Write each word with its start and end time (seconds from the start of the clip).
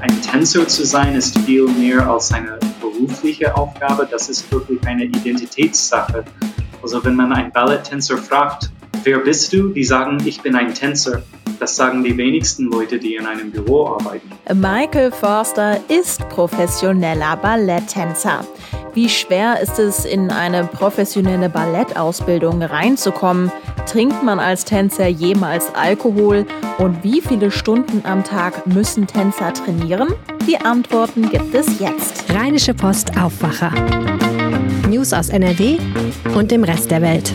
ein 0.00 0.22
Tänzer 0.22 0.66
zu 0.66 0.84
sein 0.84 1.14
ist 1.14 1.38
viel 1.40 1.66
mehr 1.66 2.08
als 2.08 2.32
eine 2.32 2.58
berufliche 2.80 3.54
Aufgabe. 3.54 4.08
Das 4.10 4.28
ist 4.28 4.50
wirklich 4.50 4.82
eine 4.86 5.04
Identitätssache. 5.04 6.24
Also 6.82 7.04
wenn 7.04 7.16
man 7.16 7.32
einen 7.32 7.52
Balletttänzer 7.52 8.16
fragt, 8.16 8.70
wer 9.04 9.18
bist 9.18 9.52
du? 9.52 9.68
Die 9.68 9.84
sagen, 9.84 10.18
ich 10.24 10.40
bin 10.40 10.54
ein 10.54 10.74
Tänzer. 10.74 11.22
Das 11.58 11.76
sagen 11.76 12.02
die 12.02 12.16
wenigsten 12.16 12.70
Leute, 12.70 12.98
die 12.98 13.16
in 13.16 13.26
einem 13.26 13.50
Büro 13.50 13.86
arbeiten. 13.86 14.30
Michael 14.54 15.12
Forster 15.12 15.78
ist 15.88 16.26
professioneller 16.30 17.36
Balletttänzer. 17.36 18.44
Wie 18.94 19.08
schwer 19.08 19.60
ist 19.60 19.78
es, 19.78 20.04
in 20.04 20.30
eine 20.30 20.64
professionelle 20.64 21.48
Ballettausbildung 21.48 22.62
reinzukommen? 22.62 23.52
Trinkt 23.86 24.22
man 24.24 24.40
als 24.40 24.64
Tänzer 24.64 25.06
jemals 25.06 25.72
Alkohol? 25.74 26.46
Und 26.78 27.04
wie 27.04 27.20
viele 27.20 27.50
Stunden 27.50 28.02
am 28.04 28.24
Tag 28.24 28.66
müssen 28.66 29.06
Tänzer 29.06 29.52
trainieren? 29.52 30.08
Die 30.48 30.58
Antworten 30.58 31.28
gibt 31.30 31.54
es 31.54 31.78
jetzt. 31.78 32.24
Rheinische 32.32 32.74
Post 32.74 33.16
Aufwacher. 33.16 33.72
News 34.88 35.12
aus 35.12 35.28
NRW 35.28 35.78
und 36.34 36.50
dem 36.50 36.64
Rest 36.64 36.90
der 36.90 37.02
Welt. 37.02 37.32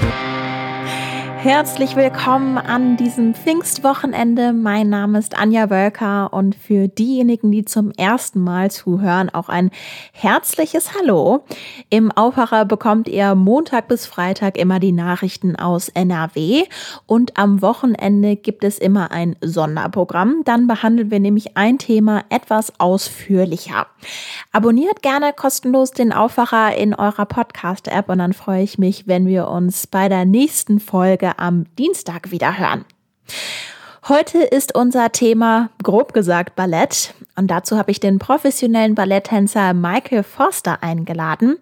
Herzlich 1.46 1.96
willkommen 1.96 2.58
an 2.58 2.98
diesem 2.98 3.36
Pfingstwochenende. 3.36 4.52
Mein 4.52 4.90
Name 4.90 5.20
ist 5.20 5.38
Anja 5.38 5.70
Wölker 5.70 6.34
und 6.34 6.56
für 6.56 6.88
diejenigen, 6.88 7.52
die 7.52 7.64
zum 7.64 7.92
ersten 7.92 8.40
Mal 8.40 8.72
zuhören, 8.72 9.30
auch 9.30 9.48
ein 9.48 9.70
herzliches 10.12 10.96
Hallo. 10.96 11.46
Im 11.92 12.12
Aufwacher 12.12 12.66
bekommt 12.66 13.08
ihr 13.08 13.36
Montag 13.36 13.90
bis 13.90 14.08
Freitag 14.08 14.58
immer 14.58 14.80
die 14.80 14.92
Nachrichten 14.92 15.56
aus 15.56 15.90
NRW 15.90 16.64
und 17.06 17.38
am 17.38 17.62
Wochenende 17.62 18.38
gibt 18.38 18.64
es 18.64 18.80
immer 18.80 19.12
ein 19.12 19.36
Sonderprogramm. 19.40 20.42
Dann 20.46 20.66
behandeln 20.66 21.12
wir 21.12 21.20
nämlich 21.20 21.56
ein 21.58 21.78
Thema 21.78 22.24
etwas 22.30 22.80
ausführlicher. 22.80 23.86
Abonniert 24.52 25.04
gerne 25.04 25.32
kostenlos 25.32 25.92
den 25.92 26.12
Aufwacher 26.12 26.76
in 26.76 26.96
eurer 26.96 27.28
Podcast-App 27.28 28.10
und 28.10 28.18
dann 28.18 28.34
freue 28.34 28.64
ich 28.64 28.80
mich, 28.80 29.06
wenn 29.06 29.28
wir 29.28 29.48
uns 29.48 29.86
bei 29.86 30.10
der 30.10 30.26
nächsten 30.26 30.80
Folge 30.80 31.35
am 31.38 31.66
Dienstag 31.78 32.32
wieder 32.32 32.58
hören. 32.58 32.86
Heute 34.08 34.44
ist 34.44 34.76
unser 34.76 35.12
Thema 35.12 35.72
grob 35.82 36.14
gesagt 36.14 36.56
Ballett 36.56 37.16
und 37.36 37.48
dazu 37.50 37.76
habe 37.76 37.90
ich 37.90 38.00
den 38.00 38.20
professionellen 38.20 38.94
Balletttänzer 38.94 39.74
Michael 39.74 40.22
Foster 40.22 40.84
eingeladen. 40.84 41.58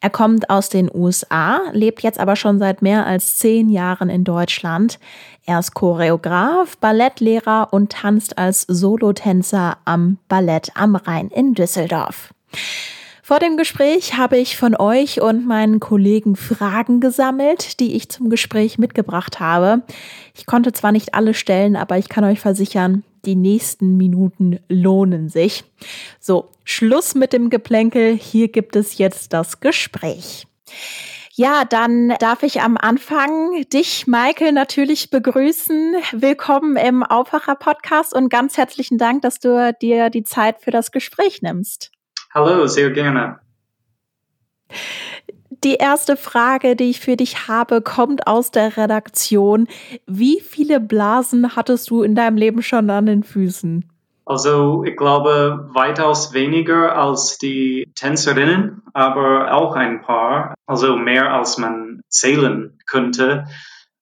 Er 0.00 0.10
kommt 0.10 0.48
aus 0.48 0.68
den 0.68 0.88
USA, 0.94 1.60
lebt 1.72 2.04
jetzt 2.04 2.20
aber 2.20 2.36
schon 2.36 2.60
seit 2.60 2.82
mehr 2.82 3.04
als 3.04 3.38
zehn 3.38 3.68
Jahren 3.68 4.10
in 4.10 4.22
Deutschland. 4.22 5.00
Er 5.44 5.58
ist 5.58 5.74
Choreograf, 5.74 6.76
Ballettlehrer 6.76 7.72
und 7.72 7.90
tanzt 7.90 8.38
als 8.38 8.62
Solotänzer 8.62 9.78
am 9.84 10.18
Ballett 10.28 10.70
am 10.76 10.94
Rhein 10.94 11.30
in 11.30 11.54
Düsseldorf. 11.54 12.32
Vor 13.28 13.40
dem 13.40 13.58
Gespräch 13.58 14.16
habe 14.16 14.38
ich 14.38 14.56
von 14.56 14.74
euch 14.74 15.20
und 15.20 15.46
meinen 15.46 15.80
Kollegen 15.80 16.34
Fragen 16.34 16.98
gesammelt, 16.98 17.78
die 17.78 17.94
ich 17.94 18.08
zum 18.08 18.30
Gespräch 18.30 18.78
mitgebracht 18.78 19.38
habe. 19.38 19.82
Ich 20.34 20.46
konnte 20.46 20.72
zwar 20.72 20.92
nicht 20.92 21.12
alle 21.12 21.34
stellen, 21.34 21.76
aber 21.76 21.98
ich 21.98 22.08
kann 22.08 22.24
euch 22.24 22.40
versichern, 22.40 23.04
die 23.26 23.36
nächsten 23.36 23.98
Minuten 23.98 24.60
lohnen 24.70 25.28
sich. 25.28 25.64
So, 26.18 26.48
Schluss 26.64 27.14
mit 27.14 27.34
dem 27.34 27.50
Geplänkel. 27.50 28.16
Hier 28.16 28.48
gibt 28.48 28.76
es 28.76 28.96
jetzt 28.96 29.34
das 29.34 29.60
Gespräch. 29.60 30.46
Ja, 31.34 31.66
dann 31.66 32.14
darf 32.20 32.42
ich 32.42 32.62
am 32.62 32.78
Anfang 32.78 33.62
dich, 33.74 34.06
Michael, 34.06 34.52
natürlich 34.52 35.10
begrüßen. 35.10 35.96
Willkommen 36.12 36.78
im 36.78 37.02
Aufwacher 37.02 37.56
Podcast 37.56 38.14
und 38.14 38.30
ganz 38.30 38.56
herzlichen 38.56 38.96
Dank, 38.96 39.20
dass 39.20 39.38
du 39.38 39.76
dir 39.82 40.08
die 40.08 40.24
Zeit 40.24 40.62
für 40.62 40.70
das 40.70 40.92
Gespräch 40.92 41.42
nimmst. 41.42 41.92
Hallo, 42.38 42.68
sehr 42.68 42.90
gerne. 42.90 43.40
Die 45.64 45.74
erste 45.74 46.16
Frage, 46.16 46.76
die 46.76 46.90
ich 46.90 47.00
für 47.00 47.16
dich 47.16 47.48
habe, 47.48 47.82
kommt 47.82 48.28
aus 48.28 48.52
der 48.52 48.76
Redaktion. 48.76 49.66
Wie 50.06 50.38
viele 50.40 50.78
Blasen 50.78 51.56
hattest 51.56 51.90
du 51.90 52.04
in 52.04 52.14
deinem 52.14 52.36
Leben 52.36 52.62
schon 52.62 52.88
an 52.90 53.06
den 53.06 53.24
Füßen? 53.24 53.90
Also 54.24 54.84
ich 54.84 54.96
glaube 54.96 55.68
weitaus 55.72 56.32
weniger 56.32 56.96
als 56.96 57.38
die 57.38 57.90
Tänzerinnen, 57.96 58.82
aber 58.92 59.52
auch 59.52 59.74
ein 59.74 60.00
paar, 60.02 60.54
also 60.64 60.94
mehr 60.94 61.32
als 61.32 61.58
man 61.58 62.02
zählen 62.08 62.78
könnte. 62.86 63.46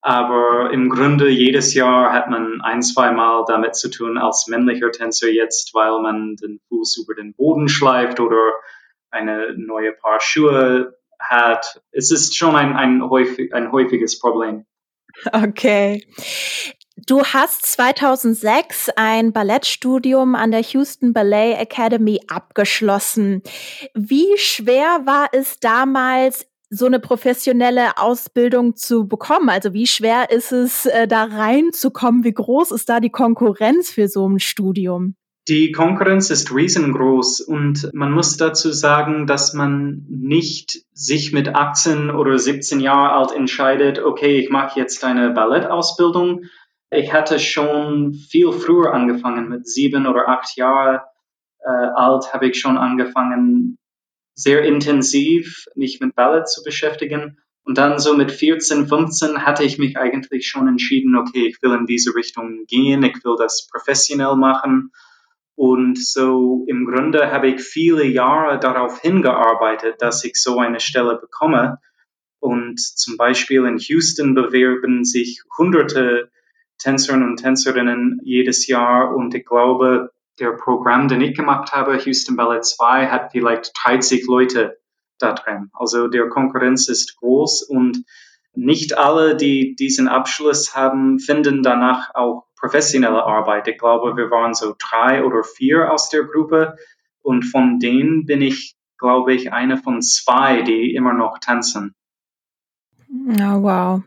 Aber 0.01 0.71
im 0.71 0.89
Grunde 0.89 1.29
jedes 1.29 1.73
Jahr 1.73 2.13
hat 2.13 2.29
man 2.29 2.61
ein, 2.61 2.81
zwei 2.81 3.11
Mal 3.11 3.43
damit 3.47 3.75
zu 3.75 3.89
tun 3.89 4.17
als 4.17 4.47
männlicher 4.47 4.91
Tänzer 4.91 5.29
jetzt, 5.29 5.73
weil 5.73 5.99
man 6.01 6.35
den 6.35 6.59
Fuß 6.69 6.97
über 7.03 7.15
den 7.15 7.33
Boden 7.33 7.67
schleift 7.67 8.19
oder 8.19 8.53
eine 9.09 9.53
neue 9.57 9.93
Paar 9.93 10.19
Schuhe 10.19 10.97
hat. 11.19 11.81
Es 11.91 12.11
ist 12.11 12.37
schon 12.37 12.55
ein, 12.55 12.75
ein, 12.75 13.09
häufig, 13.09 13.53
ein 13.53 13.71
häufiges 13.71 14.19
Problem. 14.19 14.65
Okay. 15.31 16.05
Du 17.05 17.23
hast 17.23 17.65
2006 17.65 18.89
ein 18.95 19.31
Ballettstudium 19.31 20.35
an 20.35 20.51
der 20.51 20.61
Houston 20.61 21.13
Ballet 21.13 21.55
Academy 21.57 22.19
abgeschlossen. 22.27 23.43
Wie 23.93 24.37
schwer 24.37 25.01
war 25.05 25.29
es 25.31 25.59
damals, 25.59 26.47
so 26.69 26.85
eine 26.85 26.99
professionelle 26.99 27.97
Ausbildung 27.97 28.75
zu 28.75 29.07
bekommen? 29.07 29.49
Also 29.49 29.73
wie 29.73 29.87
schwer 29.87 30.29
ist 30.29 30.51
es, 30.51 30.85
äh, 30.85 31.07
da 31.07 31.23
reinzukommen? 31.23 32.23
Wie 32.23 32.33
groß 32.33 32.71
ist 32.71 32.89
da 32.89 32.99
die 32.99 33.09
Konkurrenz 33.09 33.89
für 33.89 34.07
so 34.07 34.27
ein 34.27 34.39
Studium? 34.39 35.15
Die 35.47 35.71
Konkurrenz 35.71 36.29
ist 36.29 36.53
riesengroß 36.53 37.39
und 37.39 37.89
man 37.93 38.11
muss 38.11 38.35
dazu 38.35 38.73
sagen, 38.73 39.27
dass 39.27 39.53
man 39.53 40.05
nicht 40.09 40.83
sich 40.91 41.31
mit 41.31 41.55
18 41.55 42.09
oder 42.09 42.37
17 42.37 42.81
Jahren 42.81 43.11
alt 43.11 43.31
entscheidet, 43.31 43.99
okay, 43.99 44.39
ich 44.39 44.49
mache 44.49 44.77
jetzt 44.77 45.05
eine 45.05 45.31
Ballettausbildung. 45.31 46.43
Ich 46.89 47.13
hatte 47.13 47.39
schon 47.39 48.13
viel 48.13 48.51
früher 48.51 48.93
angefangen, 48.93 49.47
mit 49.47 49.67
sieben 49.69 50.05
oder 50.05 50.27
acht 50.27 50.57
Jahren 50.57 50.99
äh, 51.67 51.87
alt 51.95 52.33
habe 52.33 52.47
ich 52.47 52.59
schon 52.59 52.77
angefangen, 52.77 53.76
sehr 54.37 54.63
intensiv 54.63 55.65
mich 55.75 55.99
mit 55.99 56.15
Ballett 56.15 56.47
zu 56.47 56.63
beschäftigen. 56.63 57.39
Und 57.63 57.77
dann 57.77 57.99
so 57.99 58.15
mit 58.15 58.31
14, 58.31 58.87
15 58.87 59.45
hatte 59.45 59.63
ich 59.63 59.77
mich 59.77 59.97
eigentlich 59.97 60.47
schon 60.47 60.69
entschieden, 60.69 61.17
okay, 61.17 61.47
ich 61.47 61.61
will 61.61 61.73
in 61.73 61.85
diese 61.85 62.15
Richtung 62.15 62.65
gehen, 62.67 63.03
ich 63.03 63.25
will 63.25 63.35
das 63.37 63.67
professionell 63.69 64.35
machen. 64.37 64.91
Und 65.55 65.97
so 65.97 66.63
im 66.67 66.85
Grunde 66.85 67.31
habe 67.31 67.49
ich 67.49 67.61
viele 67.61 68.05
Jahre 68.05 68.59
darauf 68.59 69.01
hingearbeitet, 69.01 69.95
dass 69.99 70.23
ich 70.23 70.35
so 70.35 70.59
eine 70.59 70.79
Stelle 70.79 71.17
bekomme. 71.19 71.79
Und 72.39 72.79
zum 72.79 73.17
Beispiel 73.17 73.65
in 73.65 73.79
Houston 73.79 74.35
bewerben 74.35 75.03
sich 75.03 75.41
hunderte 75.57 76.29
Tänzerinnen 76.77 77.31
und 77.31 77.37
Tänzerinnen 77.37 78.21
jedes 78.23 78.67
Jahr. 78.67 79.15
Und 79.15 79.33
ich 79.33 79.45
glaube, 79.45 80.11
der 80.39 80.51
Programm, 80.51 81.07
den 81.07 81.21
ich 81.21 81.35
gemacht 81.35 81.71
habe, 81.71 81.97
Houston 81.97 82.35
Ballet 82.35 82.63
2, 82.63 83.07
hat 83.07 83.31
vielleicht 83.31 83.71
30 83.83 84.25
Leute 84.27 84.79
da 85.19 85.33
drin. 85.33 85.69
Also 85.73 86.07
der 86.07 86.29
Konkurrenz 86.29 86.89
ist 86.89 87.17
groß 87.17 87.63
und 87.63 88.03
nicht 88.53 88.97
alle, 88.97 89.35
die 89.35 89.75
diesen 89.75 90.07
Abschluss 90.07 90.75
haben, 90.75 91.19
finden 91.19 91.63
danach 91.63 92.13
auch 92.15 92.47
professionelle 92.55 93.23
Arbeit. 93.23 93.67
Ich 93.67 93.77
glaube, 93.77 94.17
wir 94.17 94.31
waren 94.31 94.53
so 94.53 94.75
drei 94.77 95.23
oder 95.23 95.43
vier 95.43 95.91
aus 95.91 96.09
der 96.09 96.23
Gruppe 96.23 96.75
und 97.21 97.43
von 97.43 97.79
denen 97.79 98.25
bin 98.25 98.41
ich, 98.41 98.75
glaube 98.97 99.33
ich, 99.33 99.53
eine 99.53 99.77
von 99.77 100.01
zwei, 100.01 100.63
die 100.63 100.95
immer 100.95 101.13
noch 101.13 101.37
tanzen. 101.39 101.93
Oh, 103.09 103.61
wow. 103.61 104.01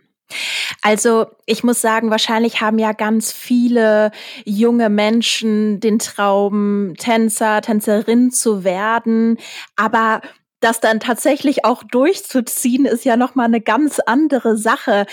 Also 0.82 1.26
ich 1.46 1.64
muss 1.64 1.80
sagen, 1.80 2.10
wahrscheinlich 2.10 2.60
haben 2.60 2.78
ja 2.78 2.92
ganz 2.92 3.32
viele 3.32 4.10
junge 4.44 4.88
Menschen 4.88 5.80
den 5.80 5.98
Traum, 5.98 6.94
Tänzer, 6.98 7.60
Tänzerin 7.60 8.30
zu 8.30 8.64
werden. 8.64 9.38
Aber 9.76 10.20
das 10.60 10.80
dann 10.80 11.00
tatsächlich 11.00 11.64
auch 11.64 11.82
durchzuziehen, 11.82 12.84
ist 12.84 13.04
ja 13.04 13.16
nochmal 13.16 13.46
eine 13.46 13.60
ganz 13.60 13.98
andere 13.98 14.56
Sache 14.56 15.06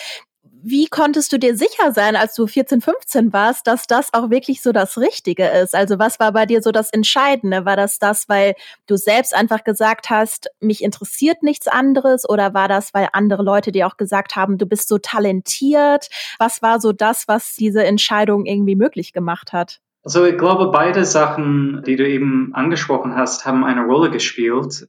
wie 0.70 0.88
konntest 0.88 1.32
du 1.32 1.40
dir 1.40 1.56
sicher 1.56 1.94
sein, 1.94 2.16
als 2.18 2.36
du 2.36 2.46
14, 2.46 2.82
15 2.82 3.32
warst, 3.32 3.68
dass 3.68 3.88
das 3.88 4.14
auch 4.14 4.30
wirklich 4.30 4.62
so 4.62 4.74
das 4.74 4.98
Richtige 4.98 5.48
ist? 5.48 5.74
Also 5.74 5.98
was 5.98 6.20
war 6.20 6.34
bei 6.34 6.46
dir 6.46 6.62
so 6.62 6.72
das 6.72 6.90
Entscheidende? 6.90 7.64
War 7.64 7.78
das 7.78 8.00
das, 8.00 8.28
weil 8.28 8.54
du 8.86 8.98
selbst 8.98 9.34
einfach 9.34 9.64
gesagt 9.64 10.10
hast, 10.10 10.50
mich 10.60 10.84
interessiert 10.84 11.42
nichts 11.42 11.70
anderes? 11.70 12.28
Oder 12.28 12.54
war 12.54 12.68
das, 12.68 12.94
weil 12.94 13.08
andere 13.14 13.44
Leute 13.44 13.72
dir 13.72 13.88
auch 13.88 13.96
gesagt 13.96 14.36
haben, 14.36 14.58
du 14.58 14.66
bist 14.66 14.90
so 14.90 14.98
talentiert? 14.98 16.10
Was 16.38 16.62
war 16.62 16.82
so 16.82 16.92
das, 16.92 17.30
was 17.30 17.56
diese 17.56 17.86
Entscheidung 17.86 18.46
irgendwie 18.46 18.76
möglich 18.76 19.14
gemacht 19.14 19.54
hat? 19.54 19.80
Also 20.04 20.26
ich 20.26 20.38
glaube, 20.38 20.72
beide 20.72 21.06
Sachen, 21.06 21.82
die 21.86 21.96
du 21.96 22.08
eben 22.08 22.54
angesprochen 22.54 23.16
hast, 23.16 23.46
haben 23.46 23.64
eine 23.64 23.86
Rolle 23.86 24.12
gespielt. 24.12 24.88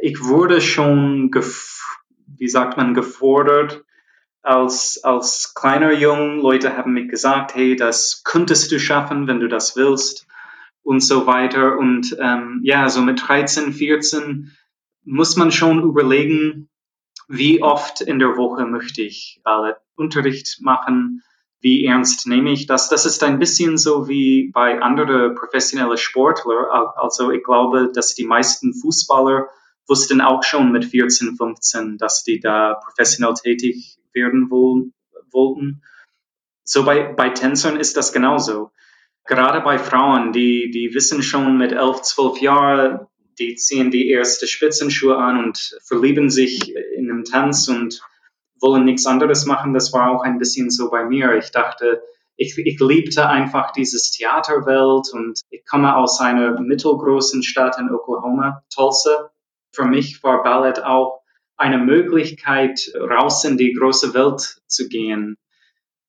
Ich 0.00 0.24
wurde 0.24 0.62
schon, 0.62 1.30
wie 2.26 2.48
sagt 2.48 2.78
man, 2.78 2.94
gefordert, 2.94 3.84
als, 4.42 5.02
als 5.04 5.54
kleiner 5.54 5.92
Jung, 5.92 6.40
Leute 6.40 6.76
haben 6.76 6.94
mir 6.94 7.06
gesagt, 7.06 7.54
hey, 7.54 7.76
das 7.76 8.22
könntest 8.24 8.72
du 8.72 8.78
schaffen, 8.78 9.26
wenn 9.26 9.40
du 9.40 9.48
das 9.48 9.76
willst. 9.76 10.26
und 10.82 11.00
so 11.00 11.26
weiter. 11.26 11.76
Und 11.76 12.16
ähm, 12.18 12.60
ja, 12.62 12.88
so 12.88 13.02
mit 13.02 13.20
13, 13.28 13.74
14 13.74 14.56
muss 15.04 15.36
man 15.36 15.52
schon 15.52 15.82
überlegen, 15.82 16.70
wie 17.28 17.62
oft 17.62 18.00
in 18.00 18.18
der 18.18 18.38
Woche 18.38 18.64
möchte 18.64 19.02
ich 19.02 19.40
Ballettunterricht 19.44 20.62
machen, 20.62 21.22
wie 21.60 21.84
ernst 21.84 22.26
nehme 22.26 22.52
ich 22.52 22.66
das. 22.66 22.88
Das 22.88 23.04
ist 23.04 23.22
ein 23.22 23.38
bisschen 23.38 23.76
so 23.76 24.08
wie 24.08 24.50
bei 24.52 24.80
anderen 24.80 25.34
professionellen 25.34 25.98
Sportlern. 25.98 26.64
Also 26.96 27.32
ich 27.32 27.44
glaube, 27.44 27.90
dass 27.92 28.14
die 28.14 28.24
meisten 28.24 28.72
Fußballer 28.72 29.48
wussten 29.86 30.20
auch 30.20 30.42
schon 30.42 30.72
mit 30.72 30.84
14, 30.86 31.36
15, 31.36 31.98
dass 31.98 32.22
die 32.22 32.40
da 32.40 32.74
professionell 32.74 33.34
tätig 33.34 33.97
werden 34.12 34.50
wollten. 34.50 35.82
So 36.64 36.84
bei, 36.84 37.12
bei 37.12 37.30
Tänzern 37.30 37.78
ist 37.78 37.96
das 37.96 38.12
genauso 38.12 38.70
gerade 39.28 39.60
bei 39.60 39.78
Frauen, 39.78 40.32
die, 40.32 40.70
die 40.72 40.92
wissen 40.94 41.22
schon 41.22 41.56
mit 41.56 41.70
elf, 41.70 42.02
zwölf 42.02 42.40
Jahren, 42.40 43.06
die 43.38 43.54
ziehen 43.54 43.92
die 43.92 44.08
erste 44.08 44.48
Spitzenschuhe 44.48 45.16
an 45.16 45.38
und 45.44 45.78
verlieben 45.86 46.28
sich 46.30 46.74
in 46.74 47.08
einem 47.08 47.24
Tanz 47.24 47.68
und 47.68 48.00
wollen 48.60 48.84
nichts 48.84 49.06
anderes 49.06 49.46
machen. 49.46 49.74
Das 49.74 49.92
war 49.92 50.10
auch 50.10 50.24
ein 50.24 50.38
bisschen 50.38 50.70
so 50.70 50.90
bei 50.90 51.04
mir. 51.04 51.36
Ich 51.36 51.52
dachte, 51.52 52.02
ich, 52.36 52.58
ich 52.58 52.80
liebte 52.80 53.28
einfach 53.28 53.70
dieses 53.72 54.10
Theaterwelt 54.10 55.12
und 55.12 55.40
ich 55.50 55.64
komme 55.64 55.94
aus 55.94 56.20
einer 56.20 56.58
mittelgroßen 56.60 57.44
Stadt 57.44 57.78
in 57.78 57.90
Oklahoma, 57.90 58.64
Tulsa. 58.74 59.30
Für 59.72 59.84
mich 59.84 60.22
war 60.24 60.42
Ballett 60.42 60.82
auch 60.82 61.17
eine 61.58 61.78
Möglichkeit, 61.78 62.90
raus 62.94 63.44
in 63.44 63.58
die 63.58 63.74
große 63.74 64.14
Welt 64.14 64.60
zu 64.66 64.88
gehen 64.88 65.36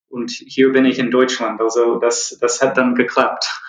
und 0.10 0.32
hier 0.32 0.72
bin 0.72 0.86
ich 0.86 1.00
in 1.00 1.12
Deutschland. 1.12 1.62
Also 1.62 1.98
das, 1.98 2.38
das 2.42 2.62
hat 2.62 2.78
dann 2.78 2.96
geklappt. 2.96 3.62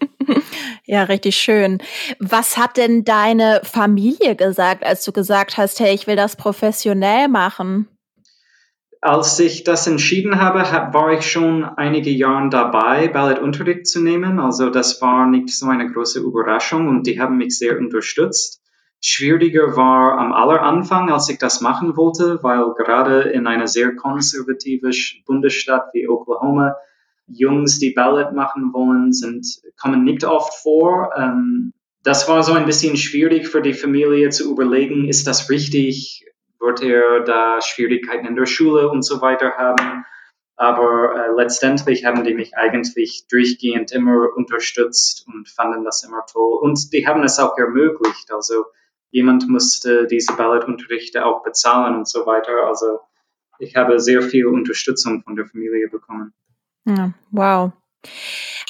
Ja, 0.86 1.04
richtig 1.04 1.36
schön. 1.36 1.78
Was 2.18 2.58
hat 2.58 2.76
denn 2.76 3.04
deine 3.04 3.62
Familie 3.64 4.36
gesagt, 4.36 4.84
als 4.84 5.02
du 5.02 5.12
gesagt 5.12 5.56
hast, 5.56 5.80
hey, 5.80 5.94
ich 5.94 6.06
will 6.06 6.14
das 6.14 6.36
professionell 6.36 7.28
machen? 7.28 7.88
Als 9.00 9.40
ich 9.40 9.64
das 9.64 9.86
entschieden 9.86 10.42
habe, 10.42 10.58
war 10.92 11.12
ich 11.12 11.30
schon 11.30 11.64
einige 11.64 12.10
Jahre 12.10 12.50
dabei, 12.50 13.08
Ballettunterricht 13.08 13.86
zu 13.86 14.02
nehmen. 14.02 14.38
Also 14.38 14.68
das 14.68 15.00
war 15.00 15.26
nicht 15.26 15.56
so 15.56 15.66
eine 15.68 15.90
große 15.90 16.20
Überraschung 16.20 16.88
und 16.88 17.06
die 17.06 17.18
haben 17.18 17.38
mich 17.38 17.56
sehr 17.56 17.78
unterstützt. 17.78 18.60
Schwieriger 19.06 19.76
war 19.76 20.18
am 20.18 20.32
Alleranfang, 20.32 21.10
als 21.10 21.28
ich 21.28 21.36
das 21.36 21.60
machen 21.60 21.94
wollte, 21.94 22.42
weil 22.42 22.72
gerade 22.72 23.20
in 23.20 23.46
einer 23.46 23.66
sehr 23.66 23.94
konservativen 23.94 24.92
Bundesstaat 25.26 25.90
wie 25.92 26.08
Oklahoma 26.08 26.74
Jungs, 27.26 27.78
die 27.78 27.90
Ballett 27.90 28.32
machen 28.32 28.72
wollen, 28.72 29.12
sind, 29.12 29.46
kommen 29.78 30.04
nicht 30.04 30.24
oft 30.24 30.54
vor. 30.54 31.10
Ähm, 31.18 31.74
das 32.02 32.30
war 32.30 32.42
so 32.42 32.54
ein 32.54 32.64
bisschen 32.64 32.96
schwierig 32.96 33.46
für 33.46 33.60
die 33.60 33.74
Familie 33.74 34.30
zu 34.30 34.50
überlegen, 34.50 35.06
ist 35.06 35.26
das 35.26 35.50
richtig? 35.50 36.24
Wird 36.58 36.82
er 36.82 37.20
da 37.20 37.60
Schwierigkeiten 37.60 38.26
in 38.26 38.36
der 38.36 38.46
Schule 38.46 38.88
und 38.88 39.02
so 39.02 39.20
weiter 39.20 39.52
haben? 39.58 40.06
Aber 40.56 41.14
äh, 41.14 41.36
letztendlich 41.36 42.06
haben 42.06 42.24
die 42.24 42.32
mich 42.32 42.56
eigentlich 42.56 43.26
durchgehend 43.30 43.92
immer 43.92 44.28
unterstützt 44.34 45.26
und 45.26 45.46
fanden 45.46 45.84
das 45.84 46.04
immer 46.04 46.24
toll. 46.30 46.58
Und 46.62 46.90
die 46.94 47.06
haben 47.06 47.22
es 47.22 47.38
auch 47.38 47.58
ermöglicht. 47.58 48.32
Also 48.32 48.64
jemand 49.14 49.48
musste 49.48 50.08
diese 50.08 50.32
Ballettunterrichte 50.34 51.24
auch 51.24 51.44
bezahlen 51.44 51.98
und 51.98 52.08
so 52.08 52.26
weiter. 52.26 52.66
Also 52.66 52.98
ich 53.60 53.76
habe 53.76 54.00
sehr 54.00 54.22
viel 54.22 54.46
Unterstützung 54.46 55.22
von 55.22 55.36
der 55.36 55.46
Familie 55.46 55.88
bekommen. 55.88 56.34
Ja, 56.84 57.14
wow. 57.30 57.72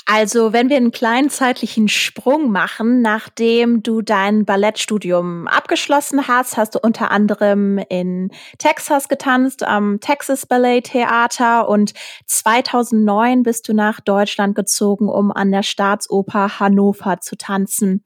Also, 0.06 0.52
wenn 0.52 0.68
wir 0.68 0.76
einen 0.76 0.92
kleinen 0.92 1.30
zeitlichen 1.30 1.88
Sprung 1.88 2.50
machen, 2.50 3.00
nachdem 3.00 3.82
du 3.82 4.02
dein 4.02 4.44
Ballettstudium 4.44 5.48
abgeschlossen 5.48 6.28
hast, 6.28 6.58
hast 6.58 6.74
du 6.74 6.78
unter 6.78 7.10
anderem 7.10 7.78
in 7.88 8.30
Texas 8.58 9.08
getanzt, 9.08 9.62
am 9.66 10.00
Texas 10.00 10.44
Ballet 10.44 10.82
Theater 10.82 11.70
und 11.70 11.94
2009 12.26 13.44
bist 13.44 13.66
du 13.66 13.72
nach 13.72 14.00
Deutschland 14.00 14.54
gezogen, 14.54 15.08
um 15.08 15.32
an 15.32 15.50
der 15.50 15.62
Staatsoper 15.62 16.60
Hannover 16.60 17.20
zu 17.20 17.36
tanzen. 17.36 18.04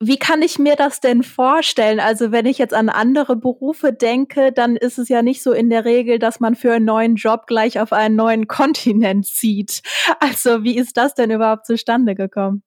Wie 0.00 0.18
kann 0.18 0.42
ich 0.42 0.60
mir 0.60 0.76
das 0.76 1.00
denn 1.00 1.24
vorstellen? 1.24 1.98
Also 1.98 2.30
wenn 2.30 2.46
ich 2.46 2.58
jetzt 2.58 2.74
an 2.74 2.88
andere 2.88 3.34
Berufe 3.34 3.92
denke, 3.92 4.52
dann 4.52 4.76
ist 4.76 4.98
es 4.98 5.08
ja 5.08 5.22
nicht 5.22 5.42
so 5.42 5.52
in 5.52 5.70
der 5.70 5.84
Regel, 5.84 6.20
dass 6.20 6.38
man 6.38 6.54
für 6.54 6.72
einen 6.72 6.84
neuen 6.84 7.16
Job 7.16 7.46
gleich 7.46 7.80
auf 7.80 7.92
einen 7.92 8.14
neuen 8.14 8.46
Kontinent 8.48 9.26
zieht. 9.26 9.82
Also 10.20 10.62
wie 10.62 10.76
ist 10.76 10.96
das 10.96 11.14
denn 11.14 11.30
überhaupt 11.30 11.66
zustande 11.66 12.14
gekommen? 12.14 12.62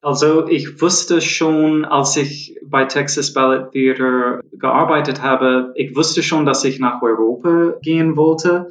Also 0.00 0.46
ich 0.46 0.80
wusste 0.80 1.20
schon, 1.20 1.84
als 1.84 2.16
ich 2.16 2.56
bei 2.62 2.84
Texas 2.84 3.32
Ballet 3.32 3.72
Theater 3.72 4.40
gearbeitet 4.52 5.22
habe, 5.22 5.72
ich 5.74 5.96
wusste 5.96 6.22
schon, 6.22 6.46
dass 6.46 6.64
ich 6.64 6.78
nach 6.78 7.02
Europa 7.02 7.78
gehen 7.82 8.16
wollte 8.16 8.68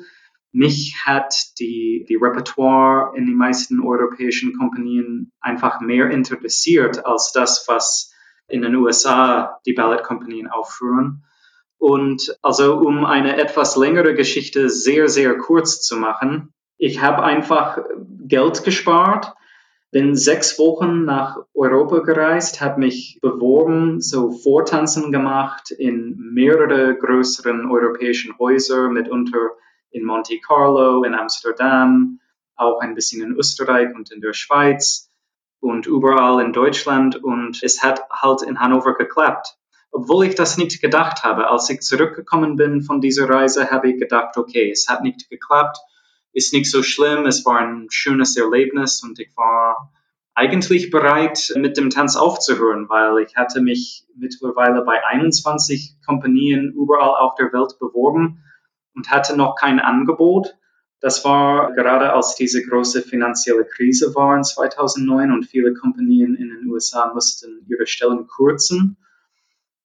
mich 0.58 0.96
hat 1.06 1.36
die, 1.60 2.04
die 2.10 2.16
Repertoire 2.16 3.16
in 3.16 3.28
den 3.28 3.36
meisten 3.36 3.80
europäischen 3.80 4.58
Kompanien 4.58 5.32
einfach 5.40 5.82
mehr 5.82 6.10
interessiert 6.10 7.06
als 7.06 7.32
das, 7.32 7.66
was 7.68 8.12
in 8.48 8.64
den 8.64 8.76
USA 8.76 9.60
die 9.68 9.74
Ballettkompanien 9.74 10.48
aufführen. 10.48 11.24
Und 11.78 12.36
also 12.42 12.78
um 12.78 13.06
eine 13.06 13.38
etwas 13.38 13.76
längere 13.76 14.16
Geschichte 14.16 14.70
sehr, 14.70 15.10
sehr 15.10 15.38
kurz 15.38 15.82
zu 15.82 15.96
machen, 15.96 16.54
ich 16.80 17.02
habe 17.04 17.24
einfach 17.24 17.78
Geld 18.28 18.64
gespart, 18.64 19.36
bin 19.92 20.16
sechs 20.16 20.58
Wochen 20.58 21.06
nach 21.06 21.38
Europa 21.54 22.00
gereist, 22.00 22.62
habe 22.62 22.80
mich 22.80 23.20
beworben, 23.22 24.02
so 24.02 24.32
Vortanzen 24.32 25.12
gemacht 25.12 25.70
in 25.70 26.18
mehrere 26.34 26.96
größeren 26.96 27.70
europäischen 27.70 28.38
Häuser, 28.40 28.90
mitunter 28.90 29.52
in 29.92 30.06
Monte 30.06 30.40
Carlo, 30.40 31.04
in 31.04 31.14
Amsterdam, 31.14 32.20
auch 32.56 32.80
ein 32.80 32.96
bisschen 32.96 33.22
in 33.22 33.36
Österreich 33.36 33.94
und 33.94 34.12
in 34.12 34.22
der 34.22 34.34
Schweiz 34.34 35.12
und 35.60 35.86
überall 35.86 36.44
in 36.44 36.54
Deutschland 36.54 37.16
und 37.24 37.62
es 37.64 37.84
hat 37.84 38.02
halt 38.10 38.42
in 38.42 38.60
Hannover 38.60 38.96
geklappt. 38.96 39.58
Obwohl 39.92 40.26
ich 40.26 40.36
das 40.36 40.58
nicht 40.58 40.82
gedacht 40.82 41.24
habe. 41.24 41.48
Als 41.50 41.70
ich 41.70 41.82
zurückgekommen 41.82 42.56
bin 42.56 42.82
von 42.82 43.02
dieser 43.02 43.30
Reise, 43.30 43.72
habe 43.72 43.90
ich 43.90 44.00
gedacht, 44.00 44.38
okay, 44.38 44.70
es 44.70 44.88
hat 44.88 45.02
nicht 45.02 45.30
geklappt, 45.30 45.78
ist 46.34 46.54
nicht 46.54 46.70
so 46.70 46.84
schlimm, 46.84 47.26
es 47.26 47.46
war 47.46 47.60
ein 47.60 47.88
schönes 47.90 48.38
Erlebnis 48.38 49.02
und 49.04 49.20
ich 49.20 49.36
war 49.36 49.92
eigentlich 50.36 50.92
bereit, 50.92 51.52
mit 51.56 51.78
dem 51.78 51.90
Tanz 51.90 52.16
aufzuhören, 52.16 52.90
weil 52.90 53.24
ich 53.26 53.36
hatte 53.36 53.60
mich 53.60 54.06
mittlerweile 54.16 54.84
bei 54.84 55.04
21 55.04 55.96
Kompanien 56.06 56.72
überall 56.74 57.16
auf 57.16 57.34
der 57.36 57.52
Welt 57.54 57.80
beworben 57.80 58.44
und 58.98 59.12
hatte 59.12 59.38
noch 59.38 59.56
kein 59.56 59.80
Angebot. 59.80 60.58
Das 61.00 61.24
war 61.24 61.74
gerade 61.74 62.12
als 62.14 62.36
diese 62.36 62.66
große 62.66 63.04
finanzielle 63.04 63.64
Krise 63.64 64.16
war 64.16 64.36
in 64.36 64.44
2009 64.44 65.32
und 65.32 65.46
viele 65.46 65.76
Kompanien 65.76 66.36
in 66.36 66.50
den 66.50 66.68
USA 66.68 67.14
mussten 67.14 67.64
ihre 67.70 67.86
Stellen 67.86 68.28
kürzen. 68.28 68.98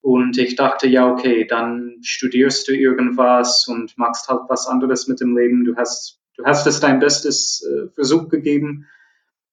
Und 0.01 0.39
ich 0.39 0.57
dachte, 0.57 0.89
ja, 0.89 1.07
okay, 1.13 1.47
dann 1.47 1.99
studierst 2.01 2.67
du 2.67 2.73
irgendwas 2.73 3.69
und 3.69 3.97
machst 3.99 4.29
halt 4.29 4.41
was 4.49 4.67
anderes 4.67 5.07
mit 5.07 5.21
dem 5.21 5.37
Leben. 5.37 5.65
Du 5.65 5.77
hast, 5.77 6.19
du 6.39 6.45
hast 6.45 6.67
es 6.67 6.81
dein 6.81 6.99
bestes 6.99 7.63
äh, 7.63 7.89
Versuch 7.91 8.29
gegeben. 8.31 8.87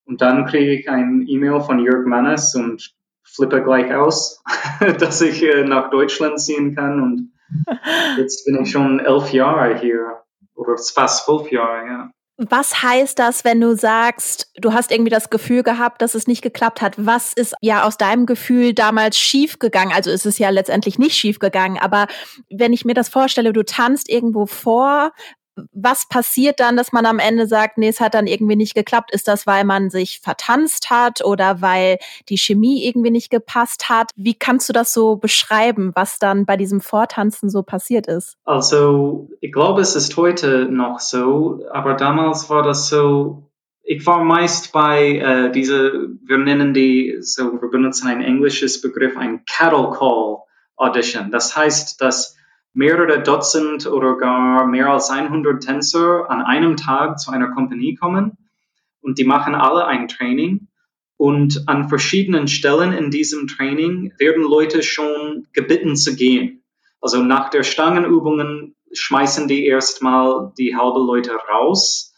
Und 0.05 0.21
dann 0.21 0.45
kriege 0.45 0.73
ich 0.73 0.89
ein 0.89 1.25
E-Mail 1.27 1.59
von 1.59 1.79
Jörg 1.79 2.07
Mannes 2.07 2.55
und 2.55 2.95
flippe 3.21 3.61
gleich 3.61 3.93
aus, 3.93 4.41
dass 4.99 5.21
ich 5.21 5.43
äh, 5.43 5.65
nach 5.65 5.91
Deutschland 5.91 6.39
ziehen 6.39 6.73
kann 6.73 7.01
und 7.01 7.31
Jetzt 8.17 8.45
bin 8.45 8.61
ich 8.61 8.71
schon 8.71 8.99
elf 8.99 9.31
Jahre 9.33 9.77
hier 9.79 10.23
oder 10.55 10.75
fast 10.77 11.25
zwölf 11.25 11.51
Jahre, 11.51 11.87
ja. 11.87 12.11
Was 12.41 12.81
heißt 12.81 13.19
das, 13.19 13.43
wenn 13.43 13.59
du 13.59 13.75
sagst, 13.75 14.49
du 14.55 14.71
hast 14.71 14.91
irgendwie 14.91 15.09
das 15.09 15.29
Gefühl 15.29 15.61
gehabt, 15.61 16.01
dass 16.01 16.15
es 16.15 16.25
nicht 16.25 16.41
geklappt 16.41 16.81
hat? 16.81 16.93
Was 16.97 17.33
ist 17.33 17.53
ja 17.59 17.83
aus 17.83 17.97
deinem 17.97 18.25
Gefühl 18.25 18.73
damals 18.73 19.17
schiefgegangen? 19.17 19.93
Also 19.93 20.09
ist 20.09 20.25
es 20.25 20.37
ja 20.37 20.49
letztendlich 20.49 20.97
nicht 20.97 21.17
schiefgegangen, 21.17 21.77
aber 21.77 22.07
wenn 22.49 22.71
ich 22.71 22.85
mir 22.85 22.93
das 22.93 23.09
vorstelle, 23.09 23.51
du 23.51 23.65
tanzt 23.65 24.09
irgendwo 24.09 24.45
vor, 24.45 25.11
was 25.71 26.07
passiert 26.07 26.59
dann, 26.59 26.77
dass 26.77 26.91
man 26.91 27.05
am 27.05 27.19
Ende 27.19 27.47
sagt, 27.47 27.77
nee, 27.77 27.87
es 27.87 27.99
hat 27.99 28.13
dann 28.13 28.27
irgendwie 28.27 28.55
nicht 28.55 28.75
geklappt? 28.75 29.11
Ist 29.11 29.27
das, 29.27 29.47
weil 29.47 29.63
man 29.63 29.89
sich 29.89 30.19
vertanzt 30.21 30.89
hat 30.89 31.23
oder 31.23 31.61
weil 31.61 31.97
die 32.29 32.37
Chemie 32.37 32.85
irgendwie 32.85 33.11
nicht 33.11 33.29
gepasst 33.29 33.89
hat? 33.89 34.11
Wie 34.15 34.33
kannst 34.33 34.69
du 34.69 34.73
das 34.73 34.93
so 34.93 35.15
beschreiben, 35.15 35.91
was 35.95 36.19
dann 36.19 36.45
bei 36.45 36.57
diesem 36.57 36.81
Vortanzen 36.81 37.49
so 37.49 37.63
passiert 37.63 38.07
ist? 38.07 38.37
Also, 38.45 39.29
ich 39.41 39.51
glaube, 39.51 39.81
es 39.81 39.95
ist 39.95 40.15
heute 40.17 40.65
noch 40.65 40.99
so, 40.99 41.63
aber 41.71 41.95
damals 41.95 42.49
war 42.49 42.63
das 42.63 42.89
so, 42.89 43.49
ich 43.83 44.05
war 44.05 44.23
meist 44.23 44.71
bei 44.71 45.17
äh, 45.17 45.51
diese, 45.51 46.09
wir 46.23 46.37
nennen 46.37 46.73
die, 46.73 47.17
so, 47.21 47.59
wir 47.61 47.69
benutzen 47.69 48.07
ein 48.07 48.21
englisches 48.21 48.81
Begriff, 48.81 49.17
ein 49.17 49.45
Cattle 49.45 49.91
Call 49.91 50.37
Audition. 50.75 51.31
Das 51.31 51.55
heißt, 51.55 51.99
dass 52.01 52.37
mehrere 52.73 53.21
Dutzend 53.23 53.87
oder 53.87 54.17
gar 54.17 54.67
mehr 54.67 54.89
als 54.89 55.09
100 55.09 55.63
Tänzer 55.63 56.29
an 56.29 56.41
einem 56.41 56.77
Tag 56.77 57.19
zu 57.19 57.31
einer 57.31 57.49
Kompanie 57.51 57.95
kommen 57.95 58.37
und 59.01 59.17
die 59.17 59.25
machen 59.25 59.55
alle 59.55 59.85
ein 59.85 60.07
Training 60.07 60.67
Und 61.21 61.67
an 61.67 61.89
verschiedenen 61.89 62.47
Stellen 62.47 62.93
in 62.93 63.11
diesem 63.11 63.47
Training 63.47 64.13
werden 64.19 64.41
Leute 64.41 64.81
schon 64.83 65.47
gebeten 65.51 65.97
zu 65.97 66.15
gehen. 66.15 66.63
Also 67.01 67.21
nach 67.21 67.49
der 67.49 67.63
Stangenübungen 67.63 68.77
schmeißen 68.93 69.49
die 69.49 69.65
erstmal 69.65 70.53
die 70.57 70.77
halbe 70.77 70.99
Leute 70.99 71.33
raus 71.33 72.13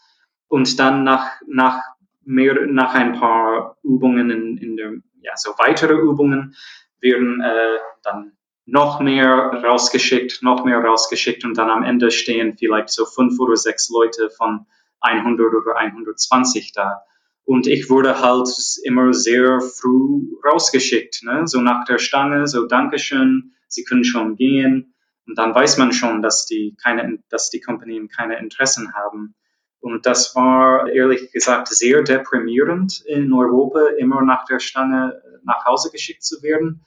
und 0.46 0.78
dann 0.78 1.02
nach, 1.02 1.26
nach 1.48 1.80
mehr, 2.24 2.66
nach 2.66 2.94
ein 2.94 3.14
paar 3.18 3.76
Übungen 3.82 4.30
in, 4.30 4.58
in 4.58 4.76
der, 4.76 4.92
ja, 5.20 5.32
so 5.36 5.50
weitere 5.58 5.94
Übungen 5.94 6.54
werden 7.00 7.40
äh, 7.40 7.78
dann 8.04 8.36
noch 8.64 9.00
mehr 9.00 9.28
rausgeschickt, 9.64 10.42
noch 10.42 10.64
mehr 10.64 10.78
rausgeschickt 10.78 11.44
und 11.44 11.58
dann 11.58 11.70
am 11.70 11.82
Ende 11.82 12.10
stehen 12.10 12.56
vielleicht 12.56 12.90
so 12.90 13.04
fünf 13.04 13.38
oder 13.38 13.56
sechs 13.56 13.88
Leute 13.90 14.30
von 14.30 14.66
100 15.00 15.54
oder 15.54 15.76
120 15.76 16.72
da. 16.72 17.02
Und 17.44 17.66
ich 17.66 17.90
wurde 17.90 18.20
halt 18.20 18.48
immer 18.84 19.12
sehr 19.12 19.60
früh 19.60 20.28
rausgeschickt, 20.44 21.24
ne? 21.24 21.46
so 21.46 21.60
nach 21.60 21.84
der 21.84 21.98
Stange, 21.98 22.46
so 22.46 22.66
Dankeschön, 22.66 23.52
Sie 23.66 23.84
können 23.84 24.04
schon 24.04 24.36
gehen. 24.36 24.94
Und 25.26 25.38
dann 25.38 25.54
weiß 25.54 25.78
man 25.78 25.92
schon, 25.92 26.22
dass 26.22 26.46
die 26.46 26.76
keine, 26.82 27.18
dass 27.30 27.50
die 27.50 27.60
Kompanien 27.60 28.08
keine 28.08 28.38
Interessen 28.38 28.94
haben. 28.94 29.34
Und 29.80 30.06
das 30.06 30.36
war 30.36 30.88
ehrlich 30.88 31.32
gesagt 31.32 31.68
sehr 31.68 32.02
deprimierend 32.02 33.02
in 33.06 33.32
Europa, 33.32 33.80
immer 33.98 34.22
nach 34.22 34.44
der 34.44 34.60
Stange 34.60 35.20
nach 35.44 35.64
Hause 35.64 35.90
geschickt 35.90 36.22
zu 36.22 36.42
werden. 36.42 36.84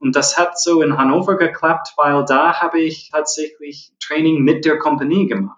Und 0.00 0.16
das 0.16 0.38
hat 0.38 0.58
so 0.58 0.80
in 0.82 0.96
Hannover 0.96 1.36
geklappt, 1.36 1.92
weil 1.96 2.24
da 2.24 2.60
habe 2.60 2.80
ich 2.80 3.10
tatsächlich 3.12 3.92
Training 4.00 4.42
mit 4.42 4.64
der 4.64 4.78
Kompanie 4.78 5.26
gemacht. 5.26 5.56